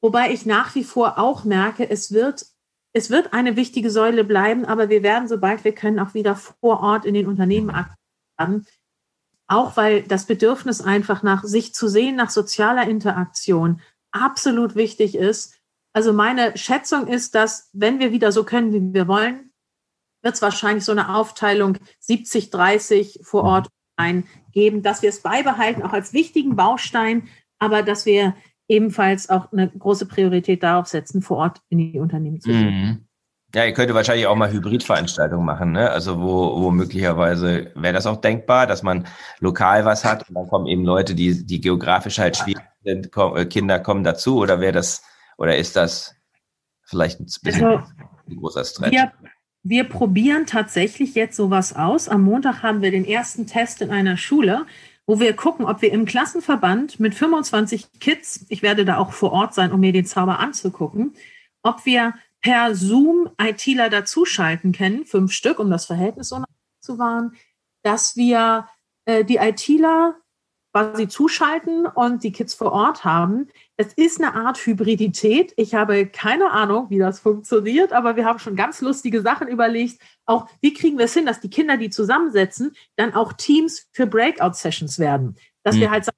[0.01, 2.45] wobei ich nach wie vor auch merke, es wird,
[2.93, 6.80] es wird eine wichtige Säule bleiben, aber wir werden, sobald wir können, auch wieder vor
[6.80, 7.97] Ort in den Unternehmen aktiv
[8.38, 8.65] werden.
[9.47, 13.82] Auch weil das Bedürfnis einfach nach sich zu sehen, nach sozialer Interaktion
[14.15, 15.60] absolut wichtig ist.
[15.93, 19.51] Also meine Schätzung ist, dass wenn wir wieder so können, wie wir wollen,
[20.21, 23.49] wird es wahrscheinlich so eine Aufteilung 70, 30 vor mhm.
[23.49, 27.28] Ort eingeben, dass wir es beibehalten, auch als wichtigen Baustein,
[27.60, 28.36] aber dass wir
[28.67, 33.08] ebenfalls auch eine große Priorität darauf setzen, vor Ort in die Unternehmen zu gehen.
[33.56, 35.89] Ja, ihr könnte wahrscheinlich auch mal Hybridveranstaltungen machen, ne?
[35.89, 39.08] Also wo, wo möglicherweise wäre das auch denkbar, dass man
[39.39, 43.38] lokal was hat und dann kommen eben Leute, die, die geografisch halt schwierig sind, kommen,
[43.38, 45.04] äh, Kinder kommen dazu oder wäre das,
[45.38, 46.18] oder ist das
[46.84, 47.84] vielleicht ein bisschen also,
[48.30, 48.91] ein großer Stretch?
[48.91, 49.13] Wir,
[49.63, 52.10] wir probieren tatsächlich jetzt sowas aus.
[52.10, 54.65] Am Montag haben wir den ersten Test in einer Schule,
[55.08, 59.32] wo wir gucken, ob wir im Klassenverband mit 25 Kids, ich werde da auch vor
[59.32, 61.13] Ort sein, um mir den Zauber anzugucken,
[61.63, 66.43] ob wir per Zoom ITler dazuschalten können, fünf Stück, um das Verhältnis so
[66.79, 67.36] zu wahren,
[67.81, 68.69] dass wir
[69.05, 70.15] äh, die ITler
[70.71, 73.47] quasi zuschalten und die Kids vor Ort haben.
[73.77, 75.53] Es ist eine Art Hybridität.
[75.58, 79.99] Ich habe keine Ahnung, wie das funktioniert, aber wir haben schon ganz lustige Sachen überlegt.
[80.27, 84.05] Auch wie kriegen wir es hin, dass die Kinder, die zusammensetzen, dann auch Teams für
[84.05, 85.36] Breakout-Sessions werden.
[85.63, 85.79] Dass mhm.
[85.79, 86.10] wir halt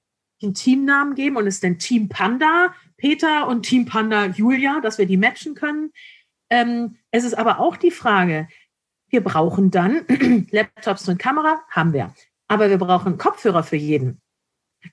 [0.43, 4.97] einen Teamnamen geben und es ist dann Team Panda Peter und Team Panda Julia, dass
[4.97, 5.91] wir die matchen können.
[6.49, 8.47] Ähm, es ist aber auch die Frage,
[9.09, 10.05] wir brauchen dann
[10.51, 12.13] Laptops und Kamera, haben wir.
[12.47, 14.21] Aber wir brauchen Kopfhörer für jeden.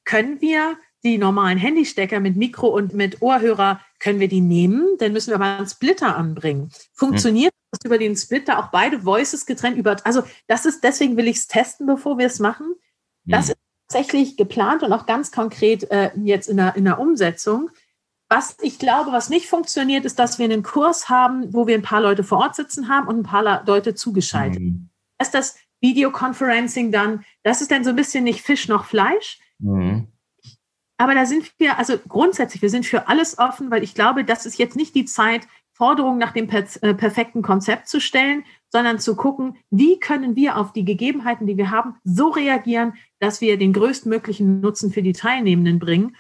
[0.04, 4.96] Können wir die normalen Handystecker mit Mikro und mit Ohrhörer, können wir die nehmen?
[4.98, 6.70] Dann müssen wir aber einen Splitter anbringen.
[6.94, 7.60] Funktioniert hm.
[7.70, 11.36] das über den Splitter auch beide Voices getrennt über, also das ist, deswegen will ich
[11.36, 12.74] es testen, bevor wir es machen.
[13.26, 13.52] Das hm.
[13.52, 17.70] ist tatsächlich geplant und auch ganz konkret äh, jetzt in der, in der Umsetzung.
[18.34, 21.82] Was ich glaube, was nicht funktioniert, ist, dass wir einen Kurs haben, wo wir ein
[21.82, 24.60] paar Leute vor Ort sitzen haben und ein paar Leute zugeschaltet.
[24.60, 24.88] Mhm.
[25.18, 29.38] Das ist das Videoconferencing dann, das ist dann so ein bisschen nicht Fisch noch Fleisch.
[29.60, 30.08] Mhm.
[30.96, 34.46] Aber da sind wir, also grundsätzlich, wir sind für alles offen, weil ich glaube, das
[34.46, 38.98] ist jetzt nicht die Zeit, Forderungen nach dem per äh, perfekten Konzept zu stellen, sondern
[38.98, 43.58] zu gucken, wie können wir auf die Gegebenheiten, die wir haben, so reagieren, dass wir
[43.58, 46.16] den größtmöglichen Nutzen für die Teilnehmenden bringen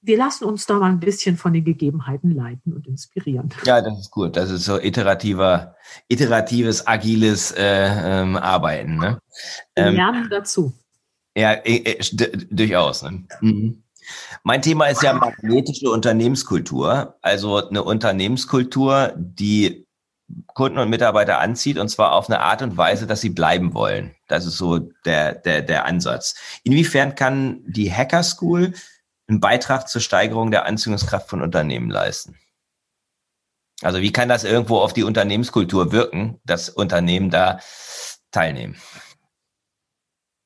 [0.00, 3.50] wir lassen uns da mal ein bisschen von den Gegebenheiten leiten und inspirieren.
[3.64, 4.36] Ja, das ist gut.
[4.36, 5.76] Das ist so iterativer,
[6.08, 8.98] iteratives, agiles äh, ähm, Arbeiten.
[8.98, 9.18] Ne?
[9.76, 10.72] Ähm, Lernen dazu.
[11.36, 13.02] Ja, äh, äh, durchaus.
[13.02, 13.24] Ne?
[13.40, 13.82] Mhm.
[14.42, 17.16] Mein Thema ist ja magnetische Unternehmenskultur.
[17.20, 19.86] Also eine Unternehmenskultur, die
[20.46, 24.14] Kunden und Mitarbeiter anzieht und zwar auf eine Art und Weise, dass sie bleiben wollen.
[24.28, 26.34] Das ist so der, der, der Ansatz.
[26.64, 28.74] Inwiefern kann die Hacker School
[29.28, 32.36] einen Beitrag zur Steigerung der Anziehungskraft von Unternehmen leisten?
[33.82, 37.60] Also wie kann das irgendwo auf die Unternehmenskultur wirken, dass Unternehmen da
[38.32, 38.76] teilnehmen?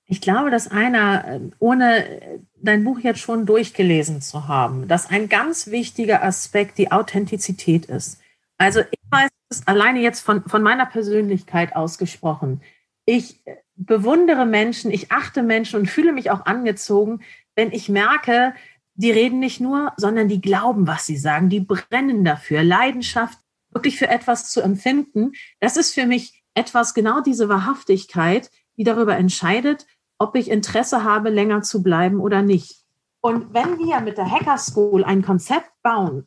[0.04, 5.68] Ich glaube, dass einer, ohne dein Buch jetzt schon durchgelesen zu haben, dass ein ganz
[5.68, 8.20] wichtiger Aspekt die Authentizität ist.
[8.58, 12.60] Also ich weiß es alleine jetzt von, von meiner Persönlichkeit ausgesprochen.
[13.06, 13.40] Ich
[13.74, 17.22] bewundere Menschen, ich achte Menschen und fühle mich auch angezogen,
[17.54, 18.54] wenn ich merke,
[18.94, 23.38] die reden nicht nur, sondern die glauben, was sie sagen, die brennen dafür, Leidenschaft
[23.70, 25.32] wirklich für etwas zu empfinden.
[25.60, 29.86] Das ist für mich etwas, genau diese Wahrhaftigkeit, die darüber entscheidet,
[30.18, 32.82] ob ich Interesse habe, länger zu bleiben oder nicht.
[33.20, 36.26] Und wenn wir mit der Hacker School ein Konzept bauen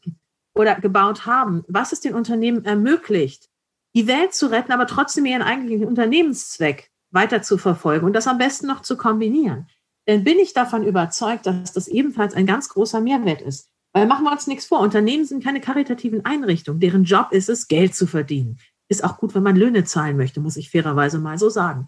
[0.53, 3.49] oder gebaut haben, was es den Unternehmen ermöglicht,
[3.93, 8.37] die Welt zu retten, aber trotzdem ihren eigentlichen Unternehmenszweck weiter zu verfolgen und das am
[8.37, 9.67] besten noch zu kombinieren,
[10.05, 13.69] dann bin ich davon überzeugt, dass das ebenfalls ein ganz großer Mehrwert ist.
[13.93, 17.67] Weil machen wir uns nichts vor, Unternehmen sind keine karitativen Einrichtungen, deren Job ist es,
[17.67, 18.59] Geld zu verdienen.
[18.89, 21.87] Ist auch gut, wenn man Löhne zahlen möchte, muss ich fairerweise mal so sagen.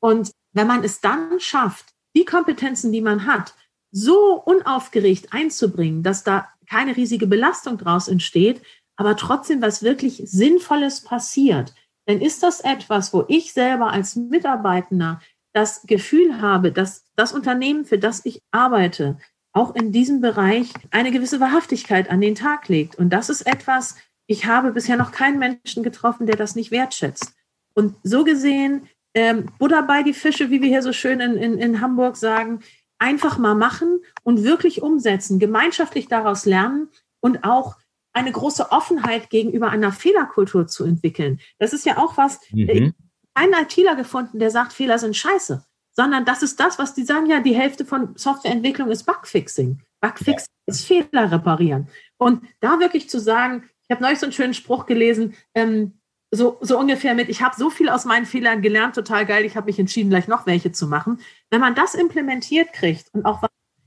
[0.00, 3.54] Und wenn man es dann schafft, die Kompetenzen, die man hat,
[3.90, 8.60] so unaufgeregt einzubringen, dass da keine riesige Belastung draus entsteht,
[8.96, 11.74] aber trotzdem was wirklich Sinnvolles passiert,
[12.06, 15.20] dann ist das etwas, wo ich selber als Mitarbeitender
[15.56, 19.16] das Gefühl habe, dass das Unternehmen, für das ich arbeite,
[19.54, 22.96] auch in diesem Bereich eine gewisse Wahrhaftigkeit an den Tag legt.
[22.96, 27.32] Und das ist etwas, ich habe bisher noch keinen Menschen getroffen, der das nicht wertschätzt.
[27.72, 31.58] Und so gesehen, ähm, Buddha bei die Fische, wie wir hier so schön in, in,
[31.58, 32.60] in Hamburg sagen,
[32.98, 36.90] einfach mal machen und wirklich umsetzen, gemeinschaftlich daraus lernen
[37.20, 37.76] und auch
[38.12, 41.40] eine große Offenheit gegenüber einer Fehlerkultur zu entwickeln.
[41.58, 42.92] Das ist ja auch was, mhm
[43.36, 47.26] keinen ITler gefunden, der sagt, Fehler sind scheiße, sondern das ist das, was die sagen,
[47.26, 49.82] ja, die Hälfte von Softwareentwicklung ist Bugfixing.
[50.00, 50.72] Bugfixing ja.
[50.72, 51.88] ist Fehler reparieren.
[52.16, 56.58] Und da wirklich zu sagen, ich habe neulich so einen schönen Spruch gelesen, ähm, so,
[56.60, 59.66] so ungefähr mit, ich habe so viel aus meinen Fehlern gelernt, total geil, ich habe
[59.66, 61.20] mich entschieden, gleich noch welche zu machen.
[61.50, 63.42] Wenn man das implementiert kriegt und auch,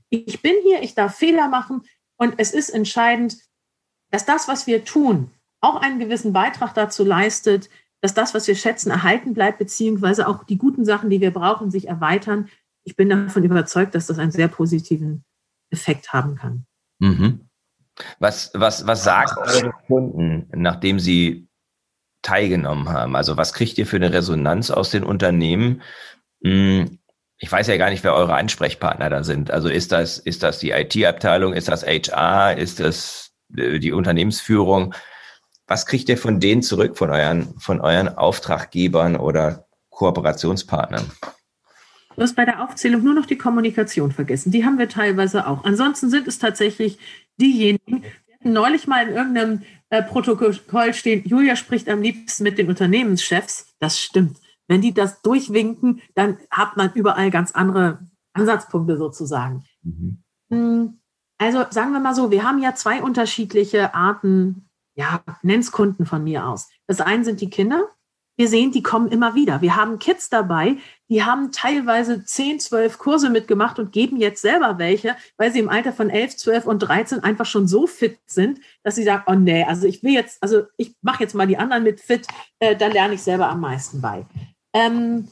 [0.08, 1.82] ich bin hier, ich darf Fehler machen
[2.16, 3.36] und es ist entscheidend,
[4.10, 7.68] dass das, was wir tun, auch einen gewissen Beitrag dazu leistet,
[8.00, 11.70] dass das, was wir schätzen, erhalten bleibt, beziehungsweise auch die guten Sachen, die wir brauchen,
[11.70, 12.48] sich erweitern.
[12.84, 15.24] Ich bin davon überzeugt, dass das einen sehr positiven
[15.70, 16.66] Effekt haben kann.
[16.98, 17.48] Mhm.
[18.18, 21.48] Was, was, was sagt eure Kunden, nachdem sie
[22.22, 23.16] teilgenommen haben?
[23.16, 25.82] Also was kriegt ihr für eine Resonanz aus den Unternehmen?
[26.42, 26.98] Hm,
[27.38, 29.50] ich weiß ja gar nicht, wer eure Ansprechpartner da sind.
[29.50, 34.94] Also ist das, ist das die IT-Abteilung, ist das HR, ist das äh, die Unternehmensführung?
[35.70, 41.08] Was kriegt ihr von denen zurück, von euren, von euren Auftraggebern oder Kooperationspartnern?
[42.16, 44.50] Du hast bei der Aufzählung nur noch die Kommunikation vergessen.
[44.50, 45.62] Die haben wir teilweise auch.
[45.62, 46.98] Ansonsten sind es tatsächlich
[47.40, 52.58] diejenigen, wir hatten neulich mal in irgendeinem äh, Protokoll stehen, Julia spricht am liebsten mit
[52.58, 53.72] den Unternehmenschefs.
[53.78, 54.38] Das stimmt.
[54.66, 58.00] Wenn die das durchwinken, dann hat man überall ganz andere
[58.32, 59.64] Ansatzpunkte sozusagen.
[59.84, 60.24] Mhm.
[60.50, 61.00] Hm,
[61.38, 66.24] also sagen wir mal so, wir haben ja zwei unterschiedliche Arten ja, nenn's Kunden von
[66.24, 66.68] mir aus.
[66.86, 67.88] Das eine sind die Kinder.
[68.36, 69.60] Wir sehen, die kommen immer wieder.
[69.60, 70.78] Wir haben Kids dabei,
[71.10, 75.68] die haben teilweise 10, 12 Kurse mitgemacht und geben jetzt selber welche, weil sie im
[75.68, 79.34] Alter von 11, 12 und 13 einfach schon so fit sind, dass sie sagen, oh
[79.34, 82.26] nee, also ich will jetzt, also ich mache jetzt mal die anderen mit fit,
[82.60, 84.24] äh, da lerne ich selber am meisten bei.
[84.72, 85.28] Ähm,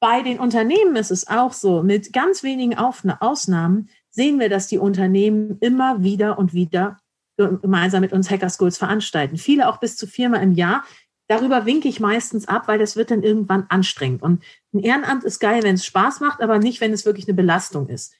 [0.00, 4.78] bei den Unternehmen ist es auch so, mit ganz wenigen Ausnahmen sehen wir, dass die
[4.78, 6.98] Unternehmen immer wieder und wieder
[7.36, 9.36] gemeinsam mit uns Hacker Schools veranstalten.
[9.36, 10.84] Viele auch bis zu viermal im Jahr.
[11.28, 14.22] Darüber winke ich meistens ab, weil das wird dann irgendwann anstrengend.
[14.22, 14.42] Und
[14.74, 17.88] ein Ehrenamt ist geil, wenn es Spaß macht, aber nicht, wenn es wirklich eine Belastung
[17.88, 18.14] ist.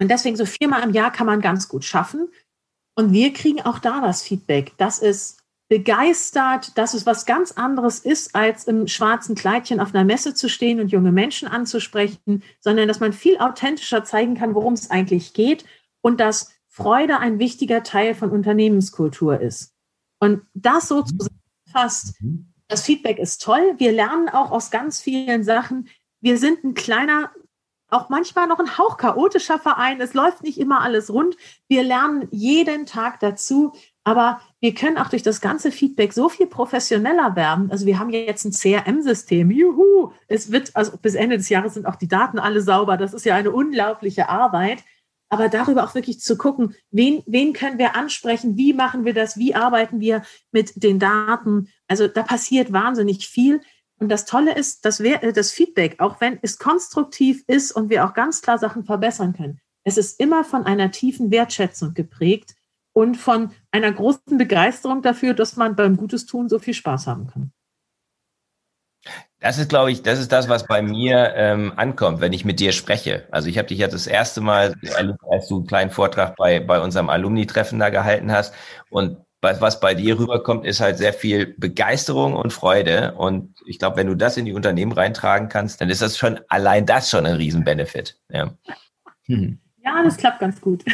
[0.00, 2.28] Und deswegen so viermal im Jahr kann man ganz gut schaffen.
[2.96, 5.36] Und wir kriegen auch da das Feedback, dass es
[5.68, 10.48] begeistert, dass es was ganz anderes ist, als im schwarzen Kleidchen auf einer Messe zu
[10.48, 15.32] stehen und junge Menschen anzusprechen, sondern dass man viel authentischer zeigen kann, worum es eigentlich
[15.32, 15.64] geht
[16.00, 19.74] und dass Freude ein wichtiger Teil von Unternehmenskultur ist.
[20.18, 21.06] Und das so mhm.
[21.06, 22.52] zusammenfasst, mhm.
[22.68, 23.74] das Feedback ist toll.
[23.78, 25.88] Wir lernen auch aus ganz vielen Sachen.
[26.20, 27.30] Wir sind ein kleiner,
[27.88, 30.00] auch manchmal noch ein Hauch chaotischer Verein.
[30.00, 31.36] Es läuft nicht immer alles rund.
[31.68, 33.72] Wir lernen jeden Tag dazu.
[34.02, 37.70] Aber wir können auch durch das ganze Feedback so viel professioneller werden.
[37.70, 39.50] Also wir haben ja jetzt ein CRM-System.
[39.50, 40.12] Juhu!
[40.26, 42.96] Es wird, also bis Ende des Jahres sind auch die Daten alle sauber.
[42.96, 44.82] Das ist ja eine unglaubliche Arbeit
[45.30, 49.38] aber darüber auch wirklich zu gucken, wen, wen können wir ansprechen, wie machen wir das,
[49.38, 51.68] wie arbeiten wir mit den Daten.
[51.86, 53.60] Also da passiert wahnsinnig viel.
[53.98, 57.90] Und das Tolle ist, dass wir, äh, das Feedback, auch wenn es konstruktiv ist und
[57.90, 62.54] wir auch ganz klar Sachen verbessern können, es ist immer von einer tiefen Wertschätzung geprägt
[62.92, 67.28] und von einer großen Begeisterung dafür, dass man beim Gutes tun so viel Spaß haben
[67.28, 67.52] kann.
[69.40, 72.60] Das ist, glaube ich, das ist das, was bei mir ähm, ankommt, wenn ich mit
[72.60, 73.26] dir spreche.
[73.30, 74.74] Also ich habe dich ja das erste Mal,
[75.30, 78.54] als du einen kleinen Vortrag bei, bei unserem Alumni-Treffen da gehalten hast.
[78.90, 83.14] Und was bei dir rüberkommt, ist halt sehr viel Begeisterung und Freude.
[83.14, 86.40] Und ich glaube, wenn du das in die Unternehmen reintragen kannst, dann ist das schon
[86.48, 88.18] allein das schon ein Riesenbenefit.
[88.28, 88.52] Ja.
[89.24, 89.58] Hm.
[89.82, 90.84] Ja, das klappt ganz gut.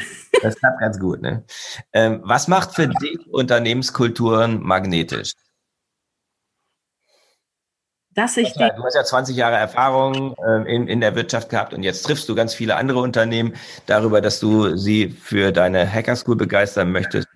[0.42, 1.22] Das klappt ganz gut.
[1.22, 1.44] Ne?
[1.92, 5.32] Ähm, was macht für dich Unternehmenskulturen magnetisch?
[8.16, 11.82] Dass ich du hast ja 20 Jahre Erfahrung äh, in, in der Wirtschaft gehabt und
[11.82, 16.36] jetzt triffst du ganz viele andere Unternehmen darüber, dass du sie für deine Hacker School
[16.36, 17.28] begeistern möchtest.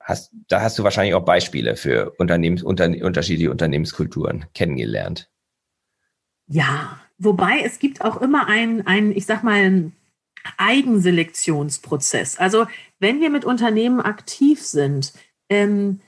[0.00, 5.30] Hast, da hast du wahrscheinlich auch Beispiele für Unternehmens, unter, unterschiedliche Unternehmenskulturen kennengelernt.
[6.48, 9.96] Ja, wobei es gibt auch immer einen, einen ich sag mal, einen
[10.56, 12.38] Eigenselektionsprozess.
[12.38, 12.66] Also
[12.98, 15.12] wenn wir mit Unternehmen aktiv sind,
[15.50, 16.00] ähm,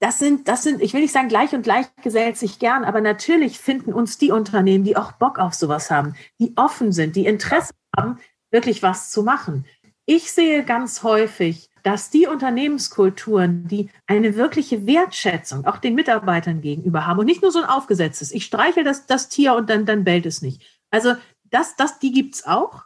[0.00, 3.02] das sind, das sind, ich will nicht sagen, gleich und gleich gesellt sich gern, aber
[3.02, 7.26] natürlich finden uns die Unternehmen, die auch Bock auf sowas haben, die offen sind, die
[7.26, 8.18] Interesse haben,
[8.50, 9.66] wirklich was zu machen.
[10.06, 17.06] Ich sehe ganz häufig, dass die Unternehmenskulturen, die eine wirkliche Wertschätzung auch den Mitarbeitern gegenüber
[17.06, 20.04] haben und nicht nur so ein aufgesetztes, ich streichel das, das Tier und dann, dann
[20.04, 20.62] bellt es nicht.
[20.90, 22.84] Also das, das, die gibt's auch.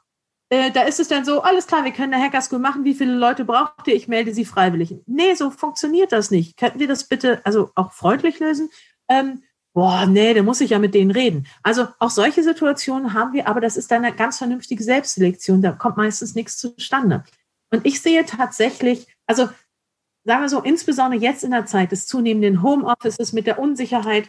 [0.54, 2.94] Äh, da ist es dann so, alles klar, wir können eine Hacker School machen, wie
[2.94, 3.96] viele Leute braucht ihr?
[3.96, 4.94] Ich melde sie freiwillig.
[5.04, 6.56] Nee, so funktioniert das nicht.
[6.56, 8.70] Könnten wir das bitte also auch freundlich lösen?
[9.08, 11.48] Ähm, boah, nee, da muss ich ja mit denen reden.
[11.64, 15.60] Also auch solche Situationen haben wir, aber das ist dann eine ganz vernünftige Selbstselektion.
[15.60, 17.24] Da kommt meistens nichts zustande.
[17.72, 19.48] Und ich sehe tatsächlich, also
[20.22, 24.28] sagen wir so, insbesondere jetzt in der Zeit des zunehmenden Homeoffices mit der Unsicherheit,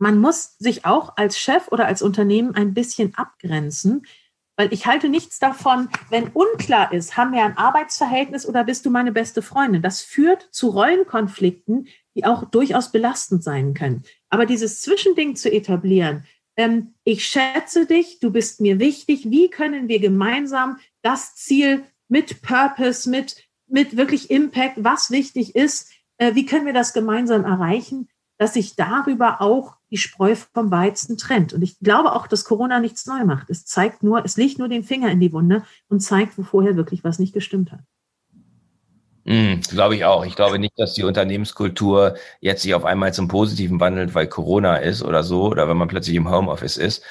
[0.00, 4.02] man muss sich auch als Chef oder als Unternehmen ein bisschen abgrenzen.
[4.60, 8.90] Weil ich halte nichts davon, wenn unklar ist, haben wir ein Arbeitsverhältnis oder bist du
[8.90, 9.80] meine beste Freundin?
[9.80, 14.02] Das führt zu Rollenkonflikten, die auch durchaus belastend sein können.
[14.28, 16.26] Aber dieses Zwischending zu etablieren,
[16.58, 22.42] ähm, ich schätze dich, du bist mir wichtig, wie können wir gemeinsam das Ziel mit
[22.42, 28.10] Purpose, mit, mit wirklich Impact, was wichtig ist, äh, wie können wir das gemeinsam erreichen?
[28.40, 31.52] Dass sich darüber auch die Spreu vom Weizen trennt.
[31.52, 33.50] Und ich glaube auch, dass Corona nichts neu macht.
[33.50, 36.74] Es zeigt nur, es legt nur den Finger in die Wunde und zeigt, wo vorher
[36.74, 37.80] wirklich was nicht gestimmt hat.
[39.24, 40.24] Mm, glaube ich auch.
[40.24, 44.76] Ich glaube nicht, dass die Unternehmenskultur jetzt sich auf einmal zum Positiven wandelt, weil Corona
[44.76, 47.02] ist oder so, oder wenn man plötzlich im Homeoffice ist,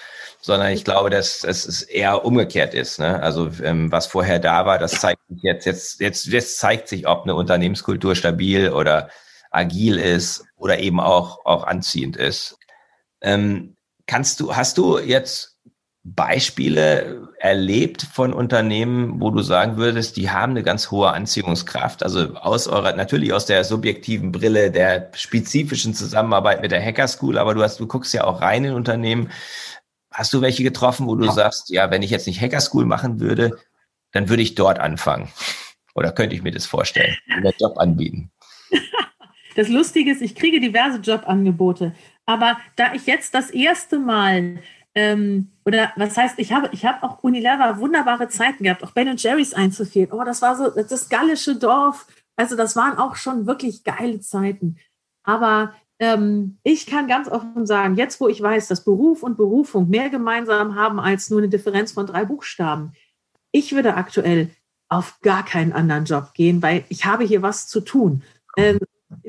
[0.41, 2.97] sondern ich glaube, dass, dass es eher umgekehrt ist.
[2.97, 3.21] Ne?
[3.21, 7.07] Also ähm, was vorher da war, das zeigt sich jetzt, jetzt, jetzt, jetzt zeigt sich,
[7.07, 9.09] ob eine Unternehmenskultur stabil oder
[9.49, 12.57] agil ist oder eben auch, auch anziehend ist.
[13.21, 13.75] Ähm,
[14.07, 15.57] kannst du, hast du jetzt
[16.03, 22.03] Beispiele erlebt von Unternehmen, wo du sagen würdest, die haben eine ganz hohe Anziehungskraft?
[22.03, 27.37] Also aus eurer, natürlich aus der subjektiven Brille der spezifischen Zusammenarbeit mit der Hacker School,
[27.37, 29.29] aber du hast, du guckst ja auch rein in Unternehmen.
[30.11, 31.31] Hast du welche getroffen, wo du ja.
[31.31, 33.57] sagst, ja, wenn ich jetzt nicht Hacker School machen würde,
[34.11, 35.29] dann würde ich dort anfangen?
[35.93, 38.31] Oder könnte ich mir das vorstellen, einen Job anbieten?
[39.59, 41.93] Das Lustige ist, ich kriege diverse Jobangebote.
[42.25, 44.59] Aber da ich jetzt das erste Mal
[44.95, 49.13] ähm, oder was heißt, ich habe, ich habe auch Unilever wunderbare Zeiten gehabt, auch Ben
[49.17, 50.13] Jerry's einzuführen.
[50.13, 52.07] Oh, das war so das gallische Dorf.
[52.37, 54.77] Also das waren auch schon wirklich geile Zeiten.
[55.23, 59.89] Aber ähm, ich kann ganz offen sagen, jetzt wo ich weiß, dass Beruf und Berufung
[59.89, 62.93] mehr gemeinsam haben als nur eine Differenz von drei Buchstaben,
[63.51, 64.51] ich würde aktuell
[64.87, 68.23] auf gar keinen anderen Job gehen, weil ich habe hier was zu tun.
[68.55, 68.79] Ähm,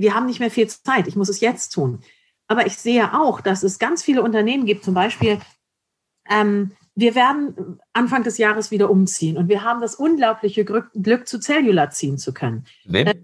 [0.01, 2.01] wir haben nicht mehr viel Zeit, ich muss es jetzt tun.
[2.46, 5.38] Aber ich sehe auch, dass es ganz viele Unternehmen gibt, zum Beispiel,
[6.28, 11.28] ähm, wir werden Anfang des Jahres wieder umziehen und wir haben das unglaubliche Glück, Glück
[11.28, 12.66] zu Cellular ziehen zu können.
[12.84, 13.07] Wem?
[13.07, 13.14] Äh,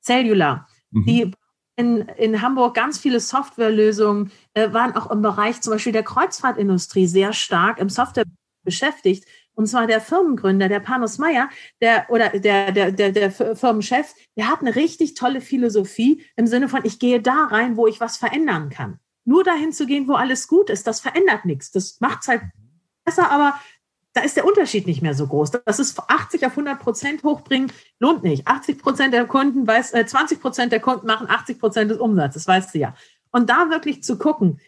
[0.00, 0.66] Cellular.
[0.90, 1.04] Mhm.
[1.04, 1.32] Die
[1.76, 7.06] in, in Hamburg ganz viele Softwarelösungen, äh, waren auch im Bereich zum Beispiel der Kreuzfahrtindustrie
[7.06, 8.24] sehr stark im Software
[8.62, 9.24] beschäftigt.
[9.54, 11.48] Und zwar der Firmengründer, der Panos Meyer,
[11.80, 16.68] der oder der, der, der, der Firmenchef, der hat eine richtig tolle Philosophie im Sinne
[16.68, 18.98] von, ich gehe da rein, wo ich was verändern kann.
[19.24, 21.70] Nur dahin zu gehen, wo alles gut ist, das verändert nichts.
[21.70, 22.42] Das macht es halt
[23.04, 23.54] besser, aber
[24.14, 25.52] da ist der Unterschied nicht mehr so groß.
[25.64, 28.46] Das ist 80 auf 100 Prozent hochbringen, lohnt nicht.
[28.46, 32.46] 80 Prozent der Kunden weiß, äh, 20 Prozent der Kunden machen 80 Prozent des Umsatzes,
[32.46, 32.94] weißt du ja.
[33.30, 34.60] Und da wirklich zu gucken,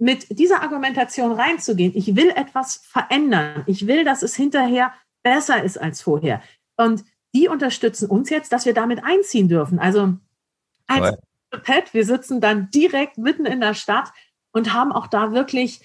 [0.00, 5.78] mit dieser Argumentation reinzugehen, ich will etwas verändern, ich will, dass es hinterher besser ist
[5.78, 6.42] als vorher.
[6.76, 9.78] Und die unterstützen uns jetzt, dass wir damit einziehen dürfen.
[9.78, 10.14] Also
[10.86, 11.18] als
[11.62, 14.10] Pet, wir sitzen dann direkt mitten in der Stadt
[14.52, 15.80] und haben auch da wirklich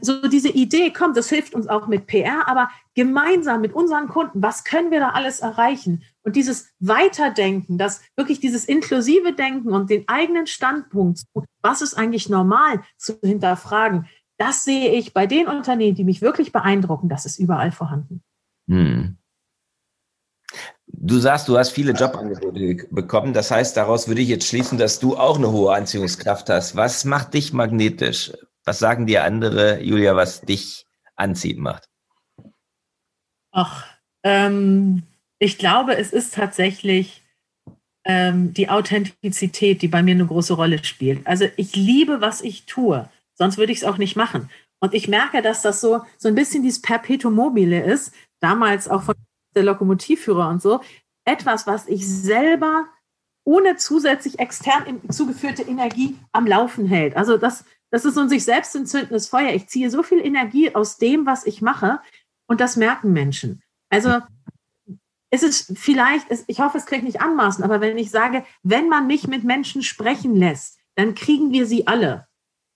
[0.00, 4.42] so diese Idee, kommt, das hilft uns auch mit PR, aber gemeinsam mit unseren Kunden,
[4.42, 6.02] was können wir da alles erreichen?
[6.22, 11.22] Und dieses Weiterdenken, das wirklich dieses inklusive Denken und den eigenen Standpunkt,
[11.62, 14.06] was ist eigentlich normal zu hinterfragen,
[14.36, 18.22] das sehe ich bei den Unternehmen, die mich wirklich beeindrucken, das ist überall vorhanden.
[18.68, 19.16] Hm.
[20.86, 23.32] Du sagst, du hast viele Jobangebote bekommen.
[23.32, 26.76] Das heißt, daraus würde ich jetzt schließen, dass du auch eine hohe Anziehungskraft hast.
[26.76, 28.32] Was macht dich magnetisch?
[28.68, 30.84] Was sagen dir andere, Julia, was dich
[31.16, 31.88] anziehend macht?
[33.50, 33.86] Ach,
[34.22, 35.04] ähm,
[35.38, 37.24] ich glaube, es ist tatsächlich
[38.04, 41.26] ähm, die Authentizität, die bei mir eine große Rolle spielt.
[41.26, 44.50] Also ich liebe, was ich tue, sonst würde ich es auch nicht machen.
[44.80, 49.02] Und ich merke, dass das so, so ein bisschen dieses Perpetuum mobile ist, damals auch
[49.02, 49.14] von
[49.56, 50.82] der Lokomotivführer und so.
[51.24, 52.84] Etwas, was ich selber
[53.44, 57.16] ohne zusätzlich extern zugeführte Energie am Laufen hält.
[57.16, 59.52] Also das, das ist so ein sich selbst entzündendes Feuer.
[59.52, 62.00] Ich ziehe so viel Energie aus dem, was ich mache,
[62.46, 63.62] und das merken Menschen.
[63.90, 64.20] Also
[65.30, 69.06] es ist vielleicht, ich hoffe, es kriegt nicht anmaßen, aber wenn ich sage, wenn man
[69.06, 72.26] mich mit Menschen sprechen lässt, dann kriegen wir sie alle.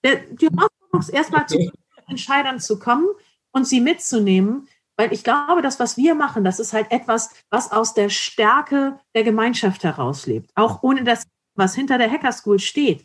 [0.03, 1.71] Die Herausforderung ist erstmal zu
[2.07, 3.07] Entscheidern zu kommen
[3.51, 7.71] und sie mitzunehmen, weil ich glaube, das, was wir machen, das ist halt etwas, was
[7.71, 10.51] aus der Stärke der Gemeinschaft herauslebt.
[10.53, 11.23] Auch ohne das,
[11.55, 13.03] was hinter der Hacker School steht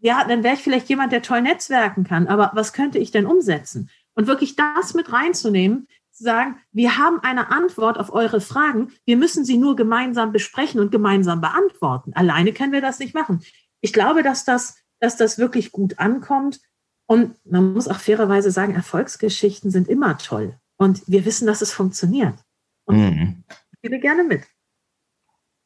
[0.00, 3.26] ja, dann wäre ich vielleicht jemand, der toll netzwerken kann, aber was könnte ich denn
[3.26, 3.90] umsetzen?
[4.14, 9.16] Und wirklich das mit reinzunehmen, zu sagen, wir haben eine Antwort auf eure Fragen, wir
[9.16, 12.12] müssen sie nur gemeinsam besprechen und gemeinsam beantworten.
[12.14, 13.42] Alleine können wir das nicht machen.
[13.80, 16.60] Ich glaube, dass das, dass das wirklich gut ankommt.
[17.06, 20.58] Und man muss auch fairerweise sagen, Erfolgsgeschichten sind immer toll.
[20.76, 22.34] Und wir wissen, dass es funktioniert.
[22.84, 23.44] Und mhm.
[23.48, 24.42] ich gebe gerne mit.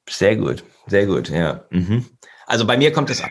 [0.08, 1.64] Sehr gut, sehr gut, ja.
[1.70, 2.06] Mhm.
[2.46, 3.30] Also bei mir kommt es an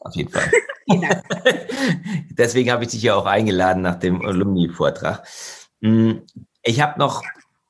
[0.00, 0.50] auf jeden Fall.
[2.30, 5.26] Deswegen habe ich dich ja auch eingeladen nach dem Alumni-Vortrag.
[5.82, 6.22] Hm,
[6.62, 7.22] ich habe noch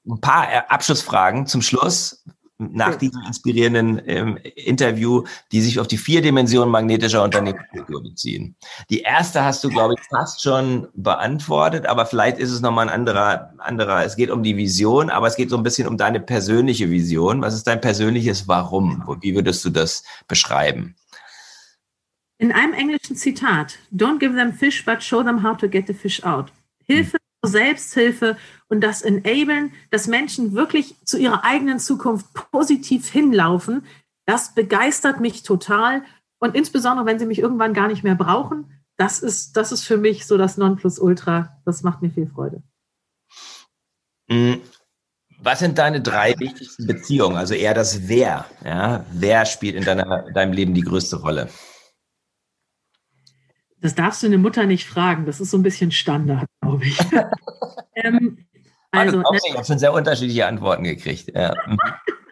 [0.07, 2.25] ein paar äh, Abschlussfragen zum Schluss
[2.59, 5.23] nach diesem inspirierenden ähm, Interview,
[5.53, 8.57] die sich auf die vier Dimensionen magnetischer Unternehmenskultur beziehen.
[8.91, 12.95] Die erste hast du, glaube ich, fast schon beantwortet, aber vielleicht ist es nochmal ein
[12.95, 14.05] anderer, anderer.
[14.05, 17.43] Es geht um die Vision, aber es geht so ein bisschen um deine persönliche Vision.
[17.43, 19.05] Was ist dein persönliches Warum?
[19.21, 20.97] Wie würdest du das beschreiben?
[22.39, 25.95] In einem englischen Zitat, don't give them fish, but show them how to get the
[25.95, 26.53] fish out.
[26.85, 28.37] Hilfe, Selbsthilfe
[28.69, 33.85] und das Enablen, dass Menschen wirklich zu ihrer eigenen Zukunft positiv hinlaufen,
[34.27, 36.03] das begeistert mich total.
[36.39, 39.97] Und insbesondere, wenn sie mich irgendwann gar nicht mehr brauchen, das ist, das ist für
[39.97, 41.57] mich so das Nonplusultra.
[41.65, 42.63] Das macht mir viel Freude.
[44.29, 44.61] Mhm.
[45.41, 47.37] Was sind deine drei wichtigsten Beziehungen?
[47.37, 48.45] Also eher das Wer.
[48.65, 49.07] Ja?
[49.13, 51.49] Wer spielt in deiner, deinem Leben die größte Rolle?
[53.81, 55.27] Das darfst du eine Mutter nicht fragen.
[55.27, 56.99] Das ist so ein bisschen Standard, glaube ich.
[57.95, 58.39] ähm,
[58.91, 61.33] also, also ich habe schon sehr unterschiedliche Antworten gekriegt.
[61.35, 61.55] Ja.
[61.67, 61.79] Mhm.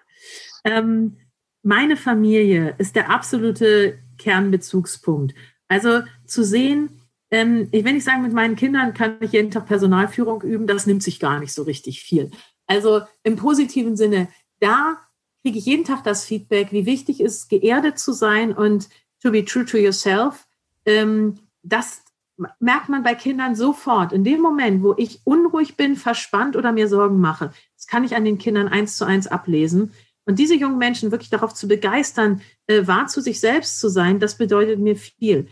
[0.65, 1.17] ähm,
[1.63, 5.35] meine Familie ist der absolute Kernbezugspunkt.
[5.69, 9.67] Also zu sehen, ähm, ich will nicht sagen, mit meinen Kindern kann ich jeden Tag
[9.67, 12.31] Personalführung üben, das nimmt sich gar nicht so richtig viel.
[12.67, 14.29] Also im positiven Sinne,
[14.61, 14.99] da
[15.43, 18.89] kriege ich jeden Tag das Feedback, wie wichtig es ist, geerdet zu sein und
[19.23, 20.46] to be true to yourself.
[20.87, 22.03] Ähm, das
[22.61, 24.13] merkt man bei Kindern sofort.
[24.13, 28.15] In dem Moment, wo ich unruhig bin, verspannt oder mir Sorgen mache, das kann ich
[28.15, 29.93] an den Kindern eins zu eins ablesen.
[30.27, 34.19] Und diese jungen Menschen wirklich darauf zu begeistern, äh, wahr zu sich selbst zu sein,
[34.19, 35.49] das bedeutet mir viel.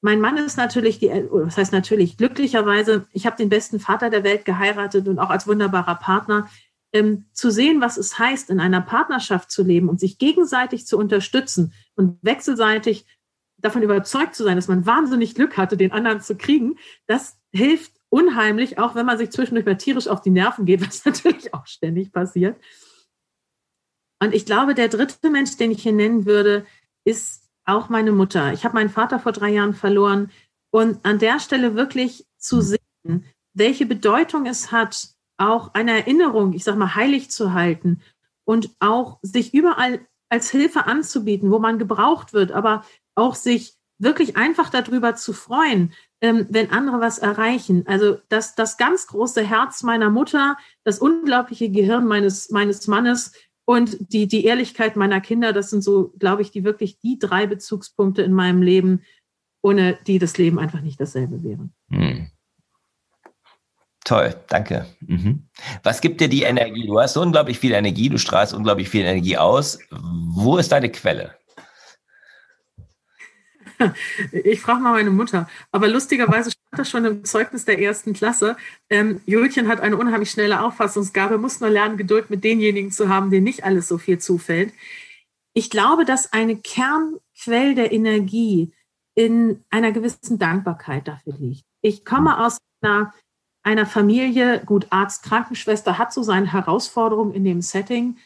[0.00, 4.22] Mein Mann ist natürlich die, was heißt natürlich, glücklicherweise, ich habe den besten Vater der
[4.22, 6.48] Welt geheiratet und auch als wunderbarer Partner.
[6.92, 10.96] Ähm, zu sehen, was es heißt, in einer Partnerschaft zu leben und sich gegenseitig zu
[10.96, 13.04] unterstützen und wechselseitig
[13.58, 17.92] davon überzeugt zu sein, dass man wahnsinnig Glück hatte, den anderen zu kriegen, das hilft
[18.08, 21.66] unheimlich, auch wenn man sich zwischendurch mal tierisch auf die Nerven geht, was natürlich auch
[21.66, 22.56] ständig passiert.
[24.20, 26.66] Und ich glaube, der dritte Mensch, den ich hier nennen würde,
[27.04, 28.52] ist auch meine Mutter.
[28.52, 30.30] Ich habe meinen Vater vor drei Jahren verloren.
[30.70, 32.62] Und an der Stelle wirklich zu mhm.
[32.62, 38.02] sehen, welche Bedeutung es hat, auch eine Erinnerung, ich sage mal, heilig zu halten
[38.44, 42.84] und auch sich überall als Hilfe anzubieten, wo man gebraucht wird, aber
[43.18, 47.84] auch sich wirklich einfach darüber zu freuen, ähm, wenn andere was erreichen.
[47.86, 53.32] Also das, das ganz große Herz meiner Mutter, das unglaubliche Gehirn meines, meines Mannes
[53.64, 57.46] und die, die Ehrlichkeit meiner Kinder, das sind so, glaube ich, die wirklich die drei
[57.46, 59.02] Bezugspunkte in meinem Leben,
[59.62, 61.68] ohne die das Leben einfach nicht dasselbe wäre.
[61.90, 62.30] Hm.
[64.04, 64.86] Toll, danke.
[65.00, 65.48] Mhm.
[65.82, 66.86] Was gibt dir die Energie?
[66.86, 69.78] Du hast unglaublich viel Energie, du strahlst unglaublich viel Energie aus.
[69.90, 71.37] Wo ist deine Quelle?
[74.32, 75.48] Ich frage mal meine Mutter.
[75.70, 78.56] Aber lustigerweise stand das schon im Zeugnis der ersten Klasse.
[78.90, 83.30] Ähm, Julchen hat eine unheimlich schnelle Auffassungsgabe, muss nur lernen, Geduld mit denjenigen zu haben,
[83.30, 84.72] denen nicht alles so viel zufällt.
[85.54, 88.72] Ich glaube, dass eine Kernquelle der Energie
[89.14, 91.64] in einer gewissen Dankbarkeit dafür liegt.
[91.80, 93.12] Ich komme aus einer,
[93.64, 98.18] einer Familie, gut, Arzt, Krankenschwester hat so seine Herausforderungen in dem Setting,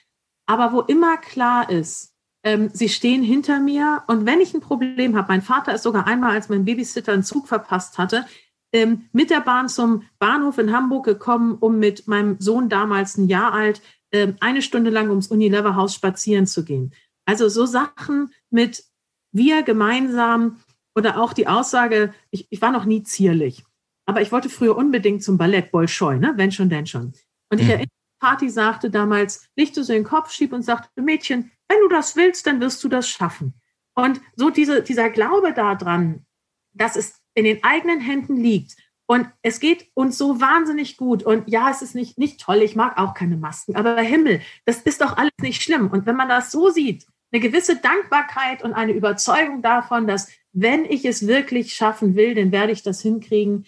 [0.47, 2.12] aber wo immer klar ist,
[2.45, 6.07] ähm, sie stehen hinter mir und wenn ich ein Problem habe, mein Vater ist sogar
[6.07, 8.27] einmal, als mein Babysitter einen Zug verpasst hatte,
[8.73, 13.29] ähm, mit der Bahn zum Bahnhof in Hamburg gekommen, um mit meinem Sohn damals ein
[13.29, 13.83] Jahr alt
[14.13, 16.93] ähm, eine Stunde lang ums Unilever-Haus spazieren zu gehen.
[17.25, 18.85] Also so Sachen mit
[19.33, 20.61] wir gemeinsam
[20.95, 23.65] oder auch die Aussage, ich, ich war noch nie zierlich,
[24.07, 26.33] aber ich wollte früher unbedingt zum Ballett Bolschoi, ne?
[26.37, 27.13] wenn schon, denn schon.
[27.51, 27.71] Und ich mhm.
[27.71, 32.15] erinnere Party sagte damals, lichte so den Kopf, schieb und sagte, Mädchen, wenn du das
[32.15, 33.55] willst, dann wirst du das schaffen.
[33.95, 36.25] Und so diese, dieser Glaube daran,
[36.73, 41.25] dass es in den eigenen Händen liegt und es geht uns so wahnsinnig gut.
[41.25, 44.83] Und ja, es ist nicht, nicht toll, ich mag auch keine Masken, aber Himmel, das
[44.83, 45.91] ist doch alles nicht schlimm.
[45.91, 50.85] Und wenn man das so sieht, eine gewisse Dankbarkeit und eine Überzeugung davon, dass wenn
[50.85, 53.67] ich es wirklich schaffen will, dann werde ich das hinkriegen,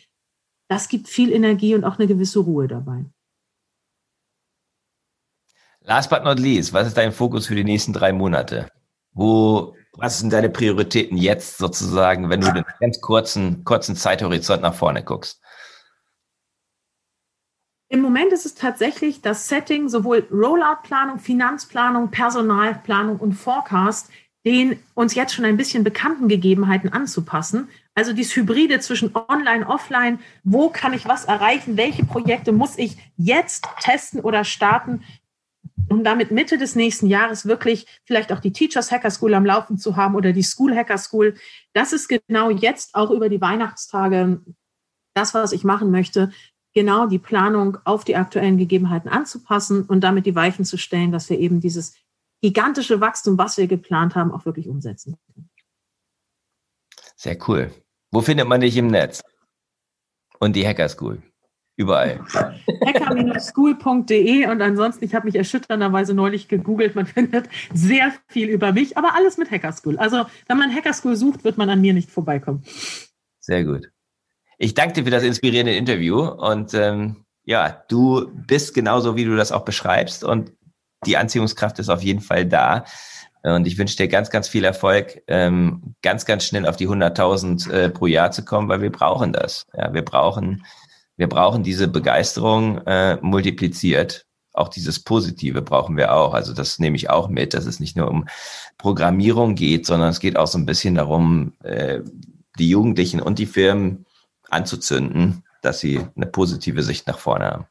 [0.68, 3.04] das gibt viel Energie und auch eine gewisse Ruhe dabei.
[5.86, 8.68] Last but not least, was ist dein Fokus für die nächsten drei Monate?
[9.12, 14.74] Wo, was sind deine Prioritäten jetzt sozusagen, wenn du den ganz kurzen, kurzen Zeithorizont nach
[14.74, 15.42] vorne guckst?
[17.90, 24.10] Im Moment ist es tatsächlich das Setting, sowohl Rollout-Planung, Finanzplanung, Personalplanung und Forecast,
[24.46, 27.68] den uns jetzt schon ein bisschen bekannten Gegebenheiten anzupassen.
[27.94, 32.96] Also dieses Hybride zwischen Online, Offline, wo kann ich was erreichen, welche Projekte muss ich
[33.16, 35.02] jetzt testen oder starten,
[35.88, 39.78] um damit Mitte des nächsten Jahres wirklich vielleicht auch die Teachers Hacker School am Laufen
[39.78, 41.34] zu haben oder die School Hacker School.
[41.72, 44.40] Das ist genau jetzt auch über die Weihnachtstage
[45.14, 46.32] das, was ich machen möchte,
[46.74, 51.30] genau die Planung auf die aktuellen Gegebenheiten anzupassen und damit die Weichen zu stellen, dass
[51.30, 51.94] wir eben dieses
[52.42, 55.48] gigantische Wachstum, was wir geplant haben, auch wirklich umsetzen können.
[57.16, 57.72] Sehr cool.
[58.10, 59.22] Wo findet man dich im Netz?
[60.40, 61.22] Und die Hacker School?
[61.76, 62.20] Überall.
[62.86, 68.96] hacker-school.de und ansonsten, ich habe mich erschütternderweise neulich gegoogelt, man findet sehr viel über mich,
[68.96, 69.98] aber alles mit Hacker School.
[69.98, 72.62] Also wenn man Hacker School sucht, wird man an mir nicht vorbeikommen.
[73.40, 73.90] Sehr gut.
[74.58, 79.36] Ich danke dir für das inspirierende Interview und ähm, ja, du bist genauso, wie du
[79.36, 80.52] das auch beschreibst und
[81.06, 82.84] die Anziehungskraft ist auf jeden Fall da.
[83.42, 87.70] Und ich wünsche dir ganz, ganz viel Erfolg, ähm, ganz, ganz schnell auf die 100.000
[87.70, 89.66] äh, pro Jahr zu kommen, weil wir brauchen das.
[89.74, 90.64] Ja, wir brauchen,
[91.16, 94.26] wir brauchen diese Begeisterung äh, multipliziert.
[94.52, 96.34] Auch dieses Positive brauchen wir auch.
[96.34, 98.26] Also das nehme ich auch mit, dass es nicht nur um
[98.78, 102.00] Programmierung geht, sondern es geht auch so ein bisschen darum, äh,
[102.58, 104.06] die Jugendlichen und die Firmen
[104.48, 107.66] anzuzünden, dass sie eine positive Sicht nach vorne haben.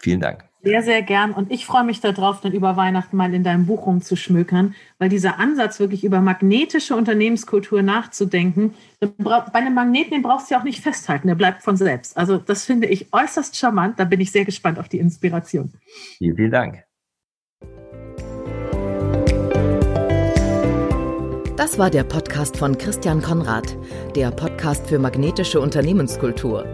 [0.00, 0.44] Vielen Dank.
[0.64, 1.32] Sehr, sehr gern.
[1.32, 5.38] Und ich freue mich darauf, dann über Weihnachten mal in deinem Buch rumzuschmökern, weil dieser
[5.38, 8.74] Ansatz, wirklich über magnetische Unternehmenskultur nachzudenken,
[9.18, 12.16] bei einem Magneten, den brauchst du ja auch nicht festhalten, der bleibt von selbst.
[12.16, 14.00] Also das finde ich äußerst charmant.
[14.00, 15.72] Da bin ich sehr gespannt auf die Inspiration.
[16.18, 16.84] Vielen, vielen Dank.
[21.56, 23.76] Das war der Podcast von Christian Konrad,
[24.16, 26.73] der Podcast für magnetische Unternehmenskultur.